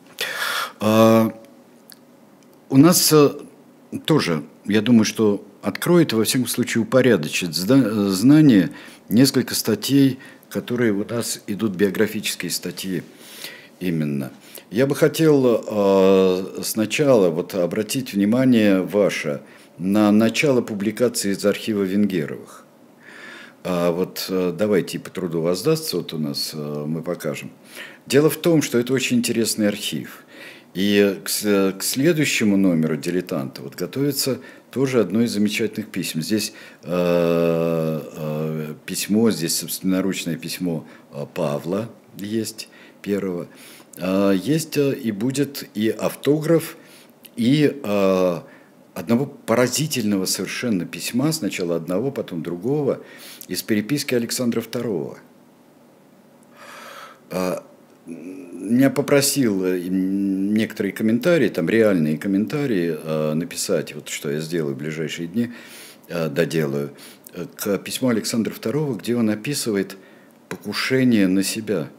[0.81, 1.33] А,
[2.69, 3.31] у нас э,
[4.05, 8.71] тоже, я думаю, что откроет, во всяком случае, упорядочит знание
[9.09, 13.03] несколько статей, которые у нас идут биографические статьи
[13.81, 14.31] именно.
[14.71, 19.43] Я бы хотел э, сначала вот обратить внимание ваше
[19.77, 22.65] на начало публикации из архива Венгеровых.
[23.65, 27.51] А вот э, давайте по труду воздастся, вот у нас э, мы покажем.
[28.07, 30.26] Дело в том, что это очень интересный архив.
[30.77, 31.29] И к,
[31.79, 36.21] к следующему номеру «Дилетанта» вот готовится тоже одно из замечательных писем.
[36.21, 36.53] Здесь
[36.83, 42.69] э, э, письмо, здесь собственноручное письмо э, Павла есть,
[43.01, 43.49] первого.
[43.97, 46.77] Э, есть и будет и автограф,
[47.37, 48.41] и э,
[48.93, 53.03] одного поразительного совершенно письма, сначала одного, потом другого,
[53.49, 55.17] из переписки Александра II.
[58.59, 64.79] Меня попросил э, некоторые комментарии, там реальные комментарии а, написать, вот что я сделаю в
[64.79, 65.53] ближайшие дни,
[66.09, 66.91] а, доделаю,
[67.57, 69.97] к письму Александра II, где он описывает
[70.49, 71.91] покушение на себя,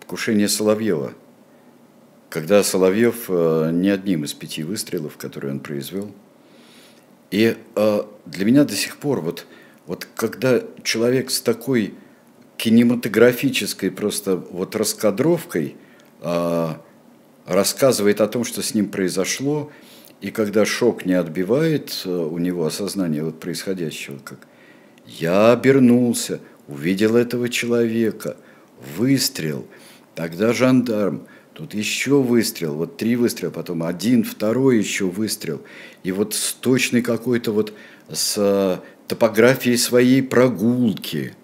[0.00, 1.14] покушение Соловьева,
[2.28, 6.12] когда Соловьев не одним из пяти выстрелов, которые он произвел,
[7.30, 9.46] и э, для меня до сих пор вот,
[9.86, 11.94] вот когда человек с такой
[12.58, 15.81] кинематографической просто вот раскадровкой э,
[17.46, 19.70] рассказывает о том, что с ним произошло,
[20.20, 24.46] и когда шок не отбивает э, у него осознание вот происходящего, как
[25.04, 28.36] я обернулся, увидел этого человека,
[28.96, 29.66] выстрел,
[30.14, 35.60] тогда жандарм, Тут еще выстрел, вот три выстрела, потом один, второй еще выстрел.
[36.02, 37.74] И вот с точной какой-то вот
[38.10, 41.34] с э, топографией своей прогулки.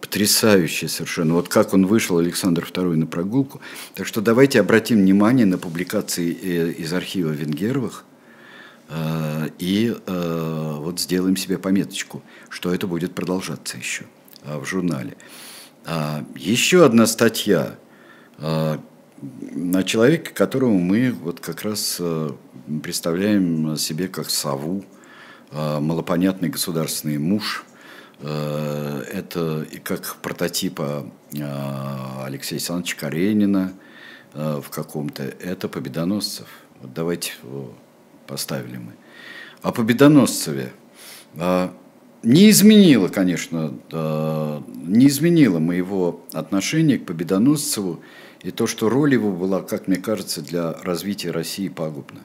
[0.00, 1.34] Потрясающе совершенно.
[1.34, 3.60] Вот как он вышел, Александр II, на прогулку.
[3.94, 8.04] Так что давайте обратим внимание на публикации э, из архива Венгеровых
[8.88, 14.04] э, и вот сделаем себе пометочку, что это будет продолжаться еще
[14.42, 15.16] в журнале.
[15.84, 17.76] А, еще одна статья,
[19.22, 22.30] на человека, которого мы вот как раз э,
[22.82, 24.84] представляем себе как сову,
[25.50, 27.64] э, малопонятный государственный муж.
[28.20, 33.72] Э, это и как прототипа Алексея Александровича Каренина
[34.34, 35.22] в каком-то.
[35.22, 36.46] Это Победоносцев.
[36.80, 37.32] Вот давайте
[38.26, 38.92] поставили мы.
[39.62, 40.72] О Победоносцеве.
[41.34, 48.00] Не изменило, конечно, не изменило моего отношения к Победоносцеву
[48.42, 52.20] и то, что роль его была, как мне кажется, для развития России пагубна.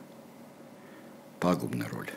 [1.40, 2.10] Пагубная роль.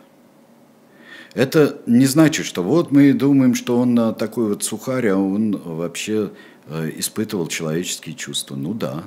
[1.39, 6.33] Это не значит, что вот мы думаем, что он такой вот сухарь, а он вообще
[6.67, 8.57] э, испытывал человеческие чувства.
[8.57, 9.05] Ну да.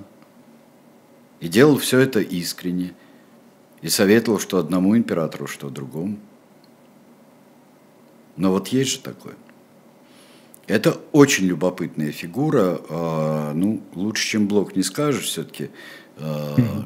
[1.42, 2.94] И делал все это искренне.
[3.82, 6.18] И советовал, что одному императору, что другому.
[8.38, 9.36] Но вот есть же такое–
[10.72, 12.80] это очень любопытная фигура.
[12.90, 15.70] А, ну, лучше, чем Блок не скажешь, все-таки
[16.18, 16.86] а,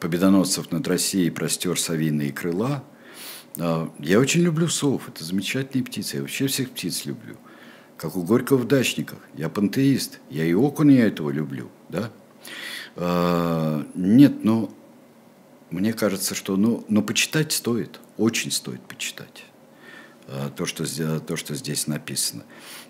[0.00, 2.84] победоносцев над Россией простер совиные крыла.
[3.58, 6.16] А, я очень люблю сов, это замечательные птицы.
[6.16, 7.36] Я вообще всех птиц люблю.
[7.96, 9.18] Как у Горького в дачниках.
[9.34, 10.20] Я пантеист.
[10.30, 11.70] Я и окуня этого люблю.
[11.88, 12.10] Да?
[13.94, 14.70] Нет, но
[15.70, 18.00] мне кажется, что ну, но почитать стоит.
[18.18, 19.46] Очень стоит почитать
[20.56, 20.84] то, что,
[21.20, 22.44] то, что здесь написано.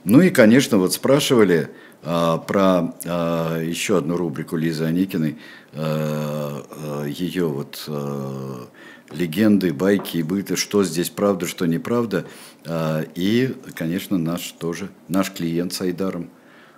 [0.05, 1.71] Ну и, конечно, вот спрашивали
[2.03, 8.69] а, про а, еще одну рубрику Лизы Аникиной, а, а, ее вот а,
[9.11, 12.27] легенды, байки и быты, что здесь правда, что неправда.
[12.65, 16.31] А, и, конечно, наш тоже, наш клиент с Айдаром,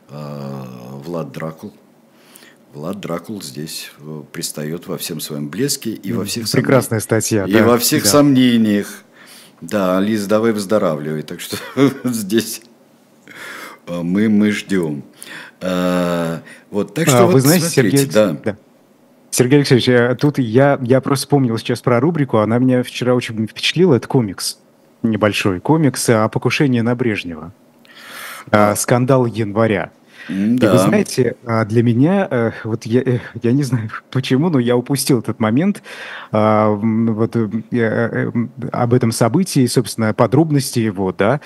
[0.09, 0.66] а,
[1.05, 1.72] Влад Дракул.
[2.74, 7.46] Влад Дракул здесь э, пристает во всем своем блеске и во всех Прекрасная статья.
[7.46, 8.11] И да, во всех да.
[8.11, 9.05] сомнениях.
[9.62, 11.22] Да, Лиз, давай выздоравливай.
[11.22, 11.57] Так что
[12.05, 12.61] здесь
[13.88, 15.03] Э, мы, мы ждем.
[15.61, 18.36] А, вот, так что а, вот вы знаете, смотрите, Сергей, да.
[18.44, 18.57] да.
[19.31, 23.47] Сергей Алексеевич, э, тут я, я просто вспомнил сейчас про рубрику, она меня вчера очень
[23.47, 24.59] впечатлила, это комикс,
[25.03, 27.53] небольшой комикс о покушении на Брежнева.
[28.51, 28.74] А.
[28.74, 29.91] Скандал января.
[30.29, 30.66] Да.
[30.66, 34.59] И вы знаете, а, для меня, э, вот я, э, я не знаю почему, но
[34.59, 35.83] я упустил этот момент,
[36.31, 38.33] вот э,
[38.72, 41.41] об этом событии, собственно, подробности его, да,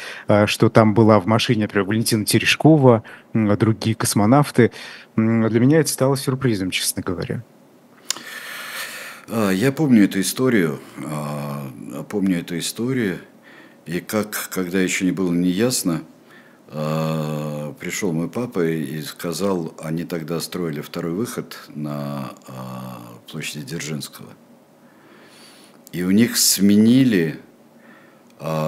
[0.47, 3.05] что там была в машине, например, Валентина Терешкова,
[3.35, 4.73] другие космонавты.
[5.17, 7.43] Для меня это стало сюрпризом, честно говоря.
[9.35, 10.79] Я помню эту историю,
[12.11, 13.19] помню эту историю,
[13.87, 16.03] и как, когда еще не было неясно,
[16.69, 22.35] пришел мой папа и сказал, они тогда строили второй выход на
[23.31, 24.35] площади Дзержинского.
[25.93, 27.41] И у них сменили,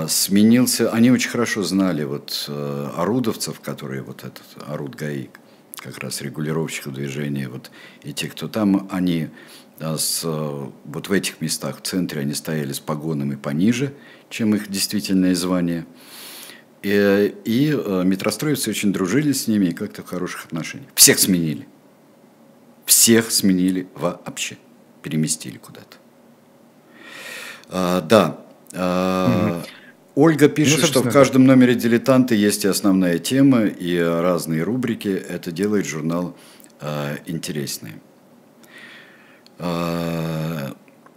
[0.08, 2.50] сменился, они очень хорошо знали вот
[2.96, 5.28] орудовцев, которые вот этот Оруд ГАИ,
[5.76, 7.70] как раз регулировщиков движения, вот,
[8.02, 9.28] и те, кто там, они
[9.80, 13.92] с, вот в этих местах в центре они стояли с погонами пониже,
[14.30, 15.86] чем их действительное звание.
[16.82, 20.90] И, и э, метростроевцы очень дружили с ними и как-то в хороших отношениях.
[20.94, 21.66] Всех сменили.
[22.84, 24.58] Всех сменили вообще.
[25.02, 25.96] Переместили куда-то.
[27.70, 28.38] А, да.
[28.74, 29.68] А, угу.
[30.26, 35.08] Ольга пишет, ну, что в каждом номере «Дилетанты» есть и основная тема, и разные рубрики.
[35.08, 36.36] Это делает журнал
[36.80, 37.94] э, интереснее.
[39.58, 40.72] Э,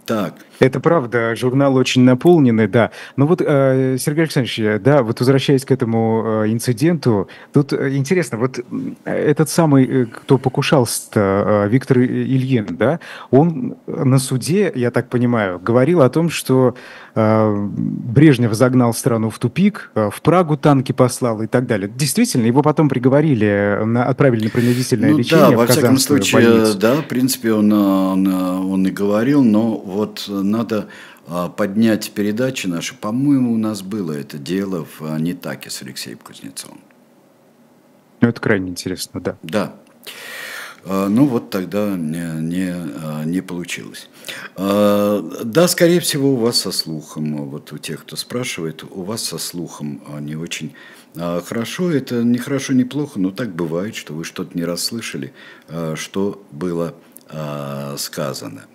[0.08, 0.34] так.
[0.58, 2.90] Это правда, журнал очень наполненный, да.
[3.16, 8.38] Но вот, э, Сергей Александрович, да, вот возвращаясь к этому э, инциденту, тут э, интересно,
[8.38, 8.58] вот
[9.04, 13.00] этот самый, кто покушался, Виктор Ильин, да,
[13.30, 16.74] он на суде, я так понимаю, говорил о том, что
[17.14, 21.90] Брежнев загнал страну в тупик, в Прагу танки послал и так далее.
[21.92, 26.78] Действительно, его потом приговорили, отправили на принудительное ну, лечение да, во всяком случае, больницу.
[26.78, 30.88] да, в принципе, он, он, он и говорил, но вот надо
[31.26, 32.94] а, поднять передачи наши.
[32.94, 36.80] По-моему, у нас было это дело в а, Нетаке с Алексеем Кузнецовым.
[38.20, 39.36] Ну, это крайне интересно, да.
[39.42, 39.74] Да.
[40.84, 44.08] А, ну вот тогда не, не, не получилось.
[44.56, 49.38] Да, скорее всего, у вас со слухом, вот у тех, кто спрашивает, у вас со
[49.38, 50.74] слухом не очень
[51.16, 51.90] хорошо.
[51.90, 55.32] Это не хорошо, не плохо, но так бывает, что вы что-то не расслышали,
[55.94, 56.94] что было
[57.96, 58.66] сказано.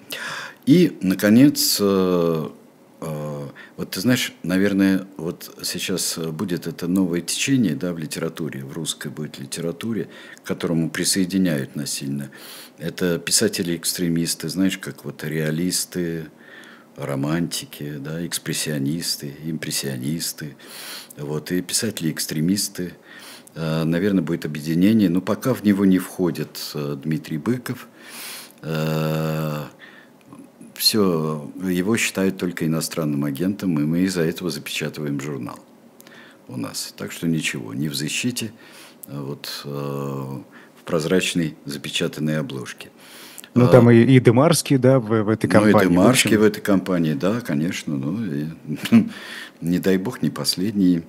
[0.65, 2.49] И, наконец, э,
[3.01, 8.71] э, вот ты знаешь, наверное, вот сейчас будет это новое течение да, в литературе, в
[8.71, 10.07] русской будет литературе,
[10.41, 12.29] к которому присоединяют насильно.
[12.77, 16.27] Это писатели-экстремисты, знаешь, как вот реалисты,
[16.95, 20.55] романтики, да, экспрессионисты, импрессионисты,
[21.17, 22.93] вот, и писатели-экстремисты.
[23.55, 27.89] Э, наверное, будет объединение, но пока в него не входит Дмитрий Быков–
[30.83, 35.57] все, его считают только иностранным агентом, и мы из-за этого запечатываем журнал
[36.49, 36.93] у нас.
[36.97, 38.51] Так что ничего, не в защите,
[39.07, 42.89] а вот э, в прозрачной запечатанной обложке.
[43.53, 45.71] Ну, там и, и Демарский, да, в, в этой компании.
[45.71, 47.95] Ну, и Демарский в, в этой компании, да, конечно.
[47.95, 48.47] Ну, и,
[49.61, 51.03] не дай бог, не последний.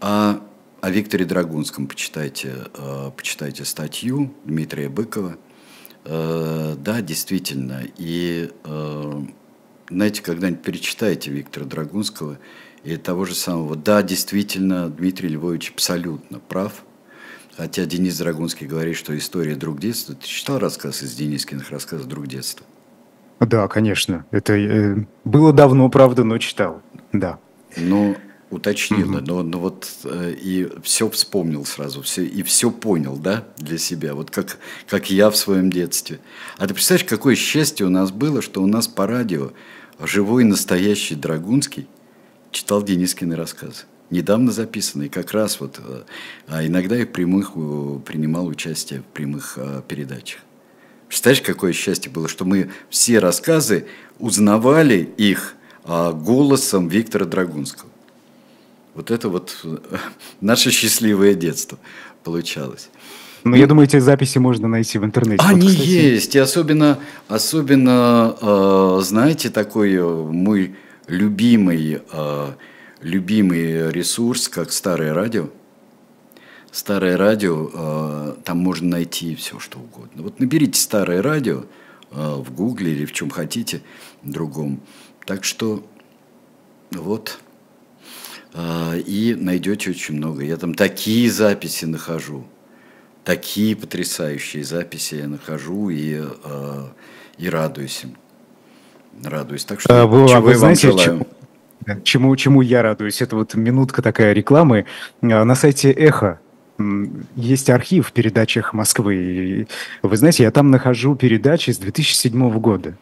[0.00, 0.40] А
[0.80, 5.36] о Викторе Драгунском почитайте, э, почитайте статью Дмитрия Быкова–
[6.04, 7.82] да, действительно.
[7.96, 9.22] И э,
[9.90, 12.38] знаете, когда-нибудь перечитайте Виктора Драгунского
[12.84, 13.76] и того же самого.
[13.76, 16.84] Да, действительно, Дмитрий Львович абсолютно прав.
[17.56, 20.14] Хотя Денис Драгунский говорит, что история друг детства.
[20.14, 22.64] Ты читал рассказ из Денискиных рассказов «Друг детства»?
[23.40, 24.24] Да, конечно.
[24.30, 26.80] Это э, было давно, правда, но читал.
[27.12, 27.38] Да.
[27.76, 28.16] Ну,
[28.50, 29.26] уточнила, угу.
[29.26, 34.14] но, но вот э, и все вспомнил сразу, все, и все понял, да, для себя,
[34.14, 36.20] вот как, как я в своем детстве.
[36.58, 39.52] А ты представляешь, какое счастье у нас было, что у нас по радио
[40.00, 41.86] живой настоящий Драгунский
[42.50, 43.84] читал Денискины рассказы.
[44.10, 46.02] Недавно записанные, как раз вот, э,
[46.48, 50.40] а иногда и в прямых э, принимал участие в прямых э, передачах.
[51.06, 53.86] Представляешь, какое счастье было, что мы все рассказы
[54.18, 57.89] узнавали их голосом Виктора Драгунского.
[58.94, 59.78] Вот это вот э,
[60.40, 61.78] наше счастливое детство
[62.24, 62.90] получалось.
[63.44, 65.42] Ну, я думаю, эти записи можно найти в интернете.
[65.46, 70.76] Они вот, есть, и особенно, особенно э, знаете, такой э, мой
[71.06, 72.02] любимый,
[73.00, 75.48] любимый ресурс, как старое радио.
[76.70, 80.22] Старое радио, там можно найти все, что угодно.
[80.22, 81.64] Вот наберите старое радио
[82.12, 83.82] в Гугле или в чем хотите,
[84.22, 84.80] другом.
[85.26, 85.84] Так что
[86.92, 87.40] вот
[88.54, 90.42] и найдете очень много.
[90.42, 92.44] Я там такие записи нахожу,
[93.24, 96.92] такие потрясающие записи я нахожу и, а,
[97.38, 98.16] и радуюсь им.
[99.22, 99.64] Радуюсь.
[99.64, 101.26] Так что а, вы, чего вы знаете, вам желаю.
[101.86, 103.22] Чему, чему, чему я радуюсь?
[103.22, 104.86] Это вот минутка такая рекламы.
[105.20, 106.40] На сайте «Эхо»
[107.36, 109.66] есть архив в передачах Москвы.
[110.02, 112.94] Вы знаете, я там нахожу передачи с 2007 года.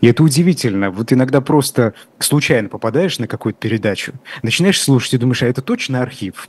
[0.00, 0.90] И это удивительно.
[0.90, 4.12] Вот иногда просто случайно попадаешь на какую-то передачу,
[4.42, 6.48] начинаешь слушать и думаешь, а это точно архив?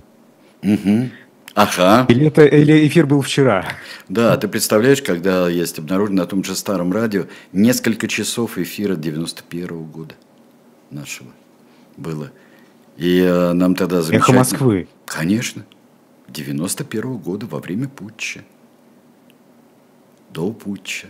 [0.61, 1.09] Угу.
[1.55, 2.05] Ага.
[2.09, 3.65] Или, это, или эфир был вчера?
[4.07, 9.67] Да, ты представляешь, когда есть обнаружено на том же старом радио несколько часов эфира 91
[9.67, 10.15] -го года
[10.91, 11.29] нашего
[11.97, 12.31] было.
[12.97, 14.25] И э, нам тогда замечательно...
[14.25, 14.87] Эхо Москвы.
[15.05, 15.65] Конечно.
[16.27, 18.41] 91 года во время путча.
[20.31, 21.07] До путча.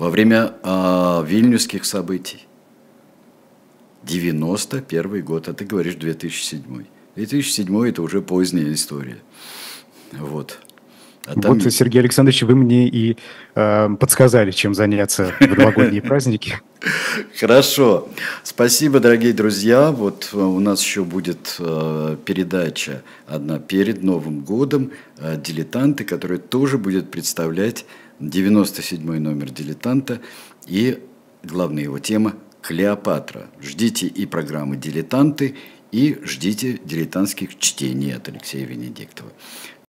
[0.00, 2.46] Во время э, вильнюсских событий.
[4.04, 6.86] 91 год, а ты говоришь 2007.
[7.16, 9.18] 2007 это уже поздняя история.
[10.12, 10.58] Вот.
[11.26, 11.52] А там...
[11.52, 13.18] Вот, Сергей Александрович, вы мне и
[13.54, 16.58] э, подсказали, чем заняться в новогодние праздники.
[17.38, 18.08] Хорошо.
[18.42, 19.92] Спасибо, дорогие друзья.
[19.92, 26.38] Вот э, у нас еще будет э, передача одна перед Новым годом э, «Дилетанты», которая
[26.38, 27.84] тоже будет представлять
[28.20, 30.20] 97-й номер «Дилетанта»
[30.66, 31.02] и
[31.42, 33.50] главная его тема «Клеопатра».
[33.60, 35.56] Ждите и программы «Дилетанты»,
[35.92, 39.32] и ждите дилетантских чтений от Алексея Венедиктова.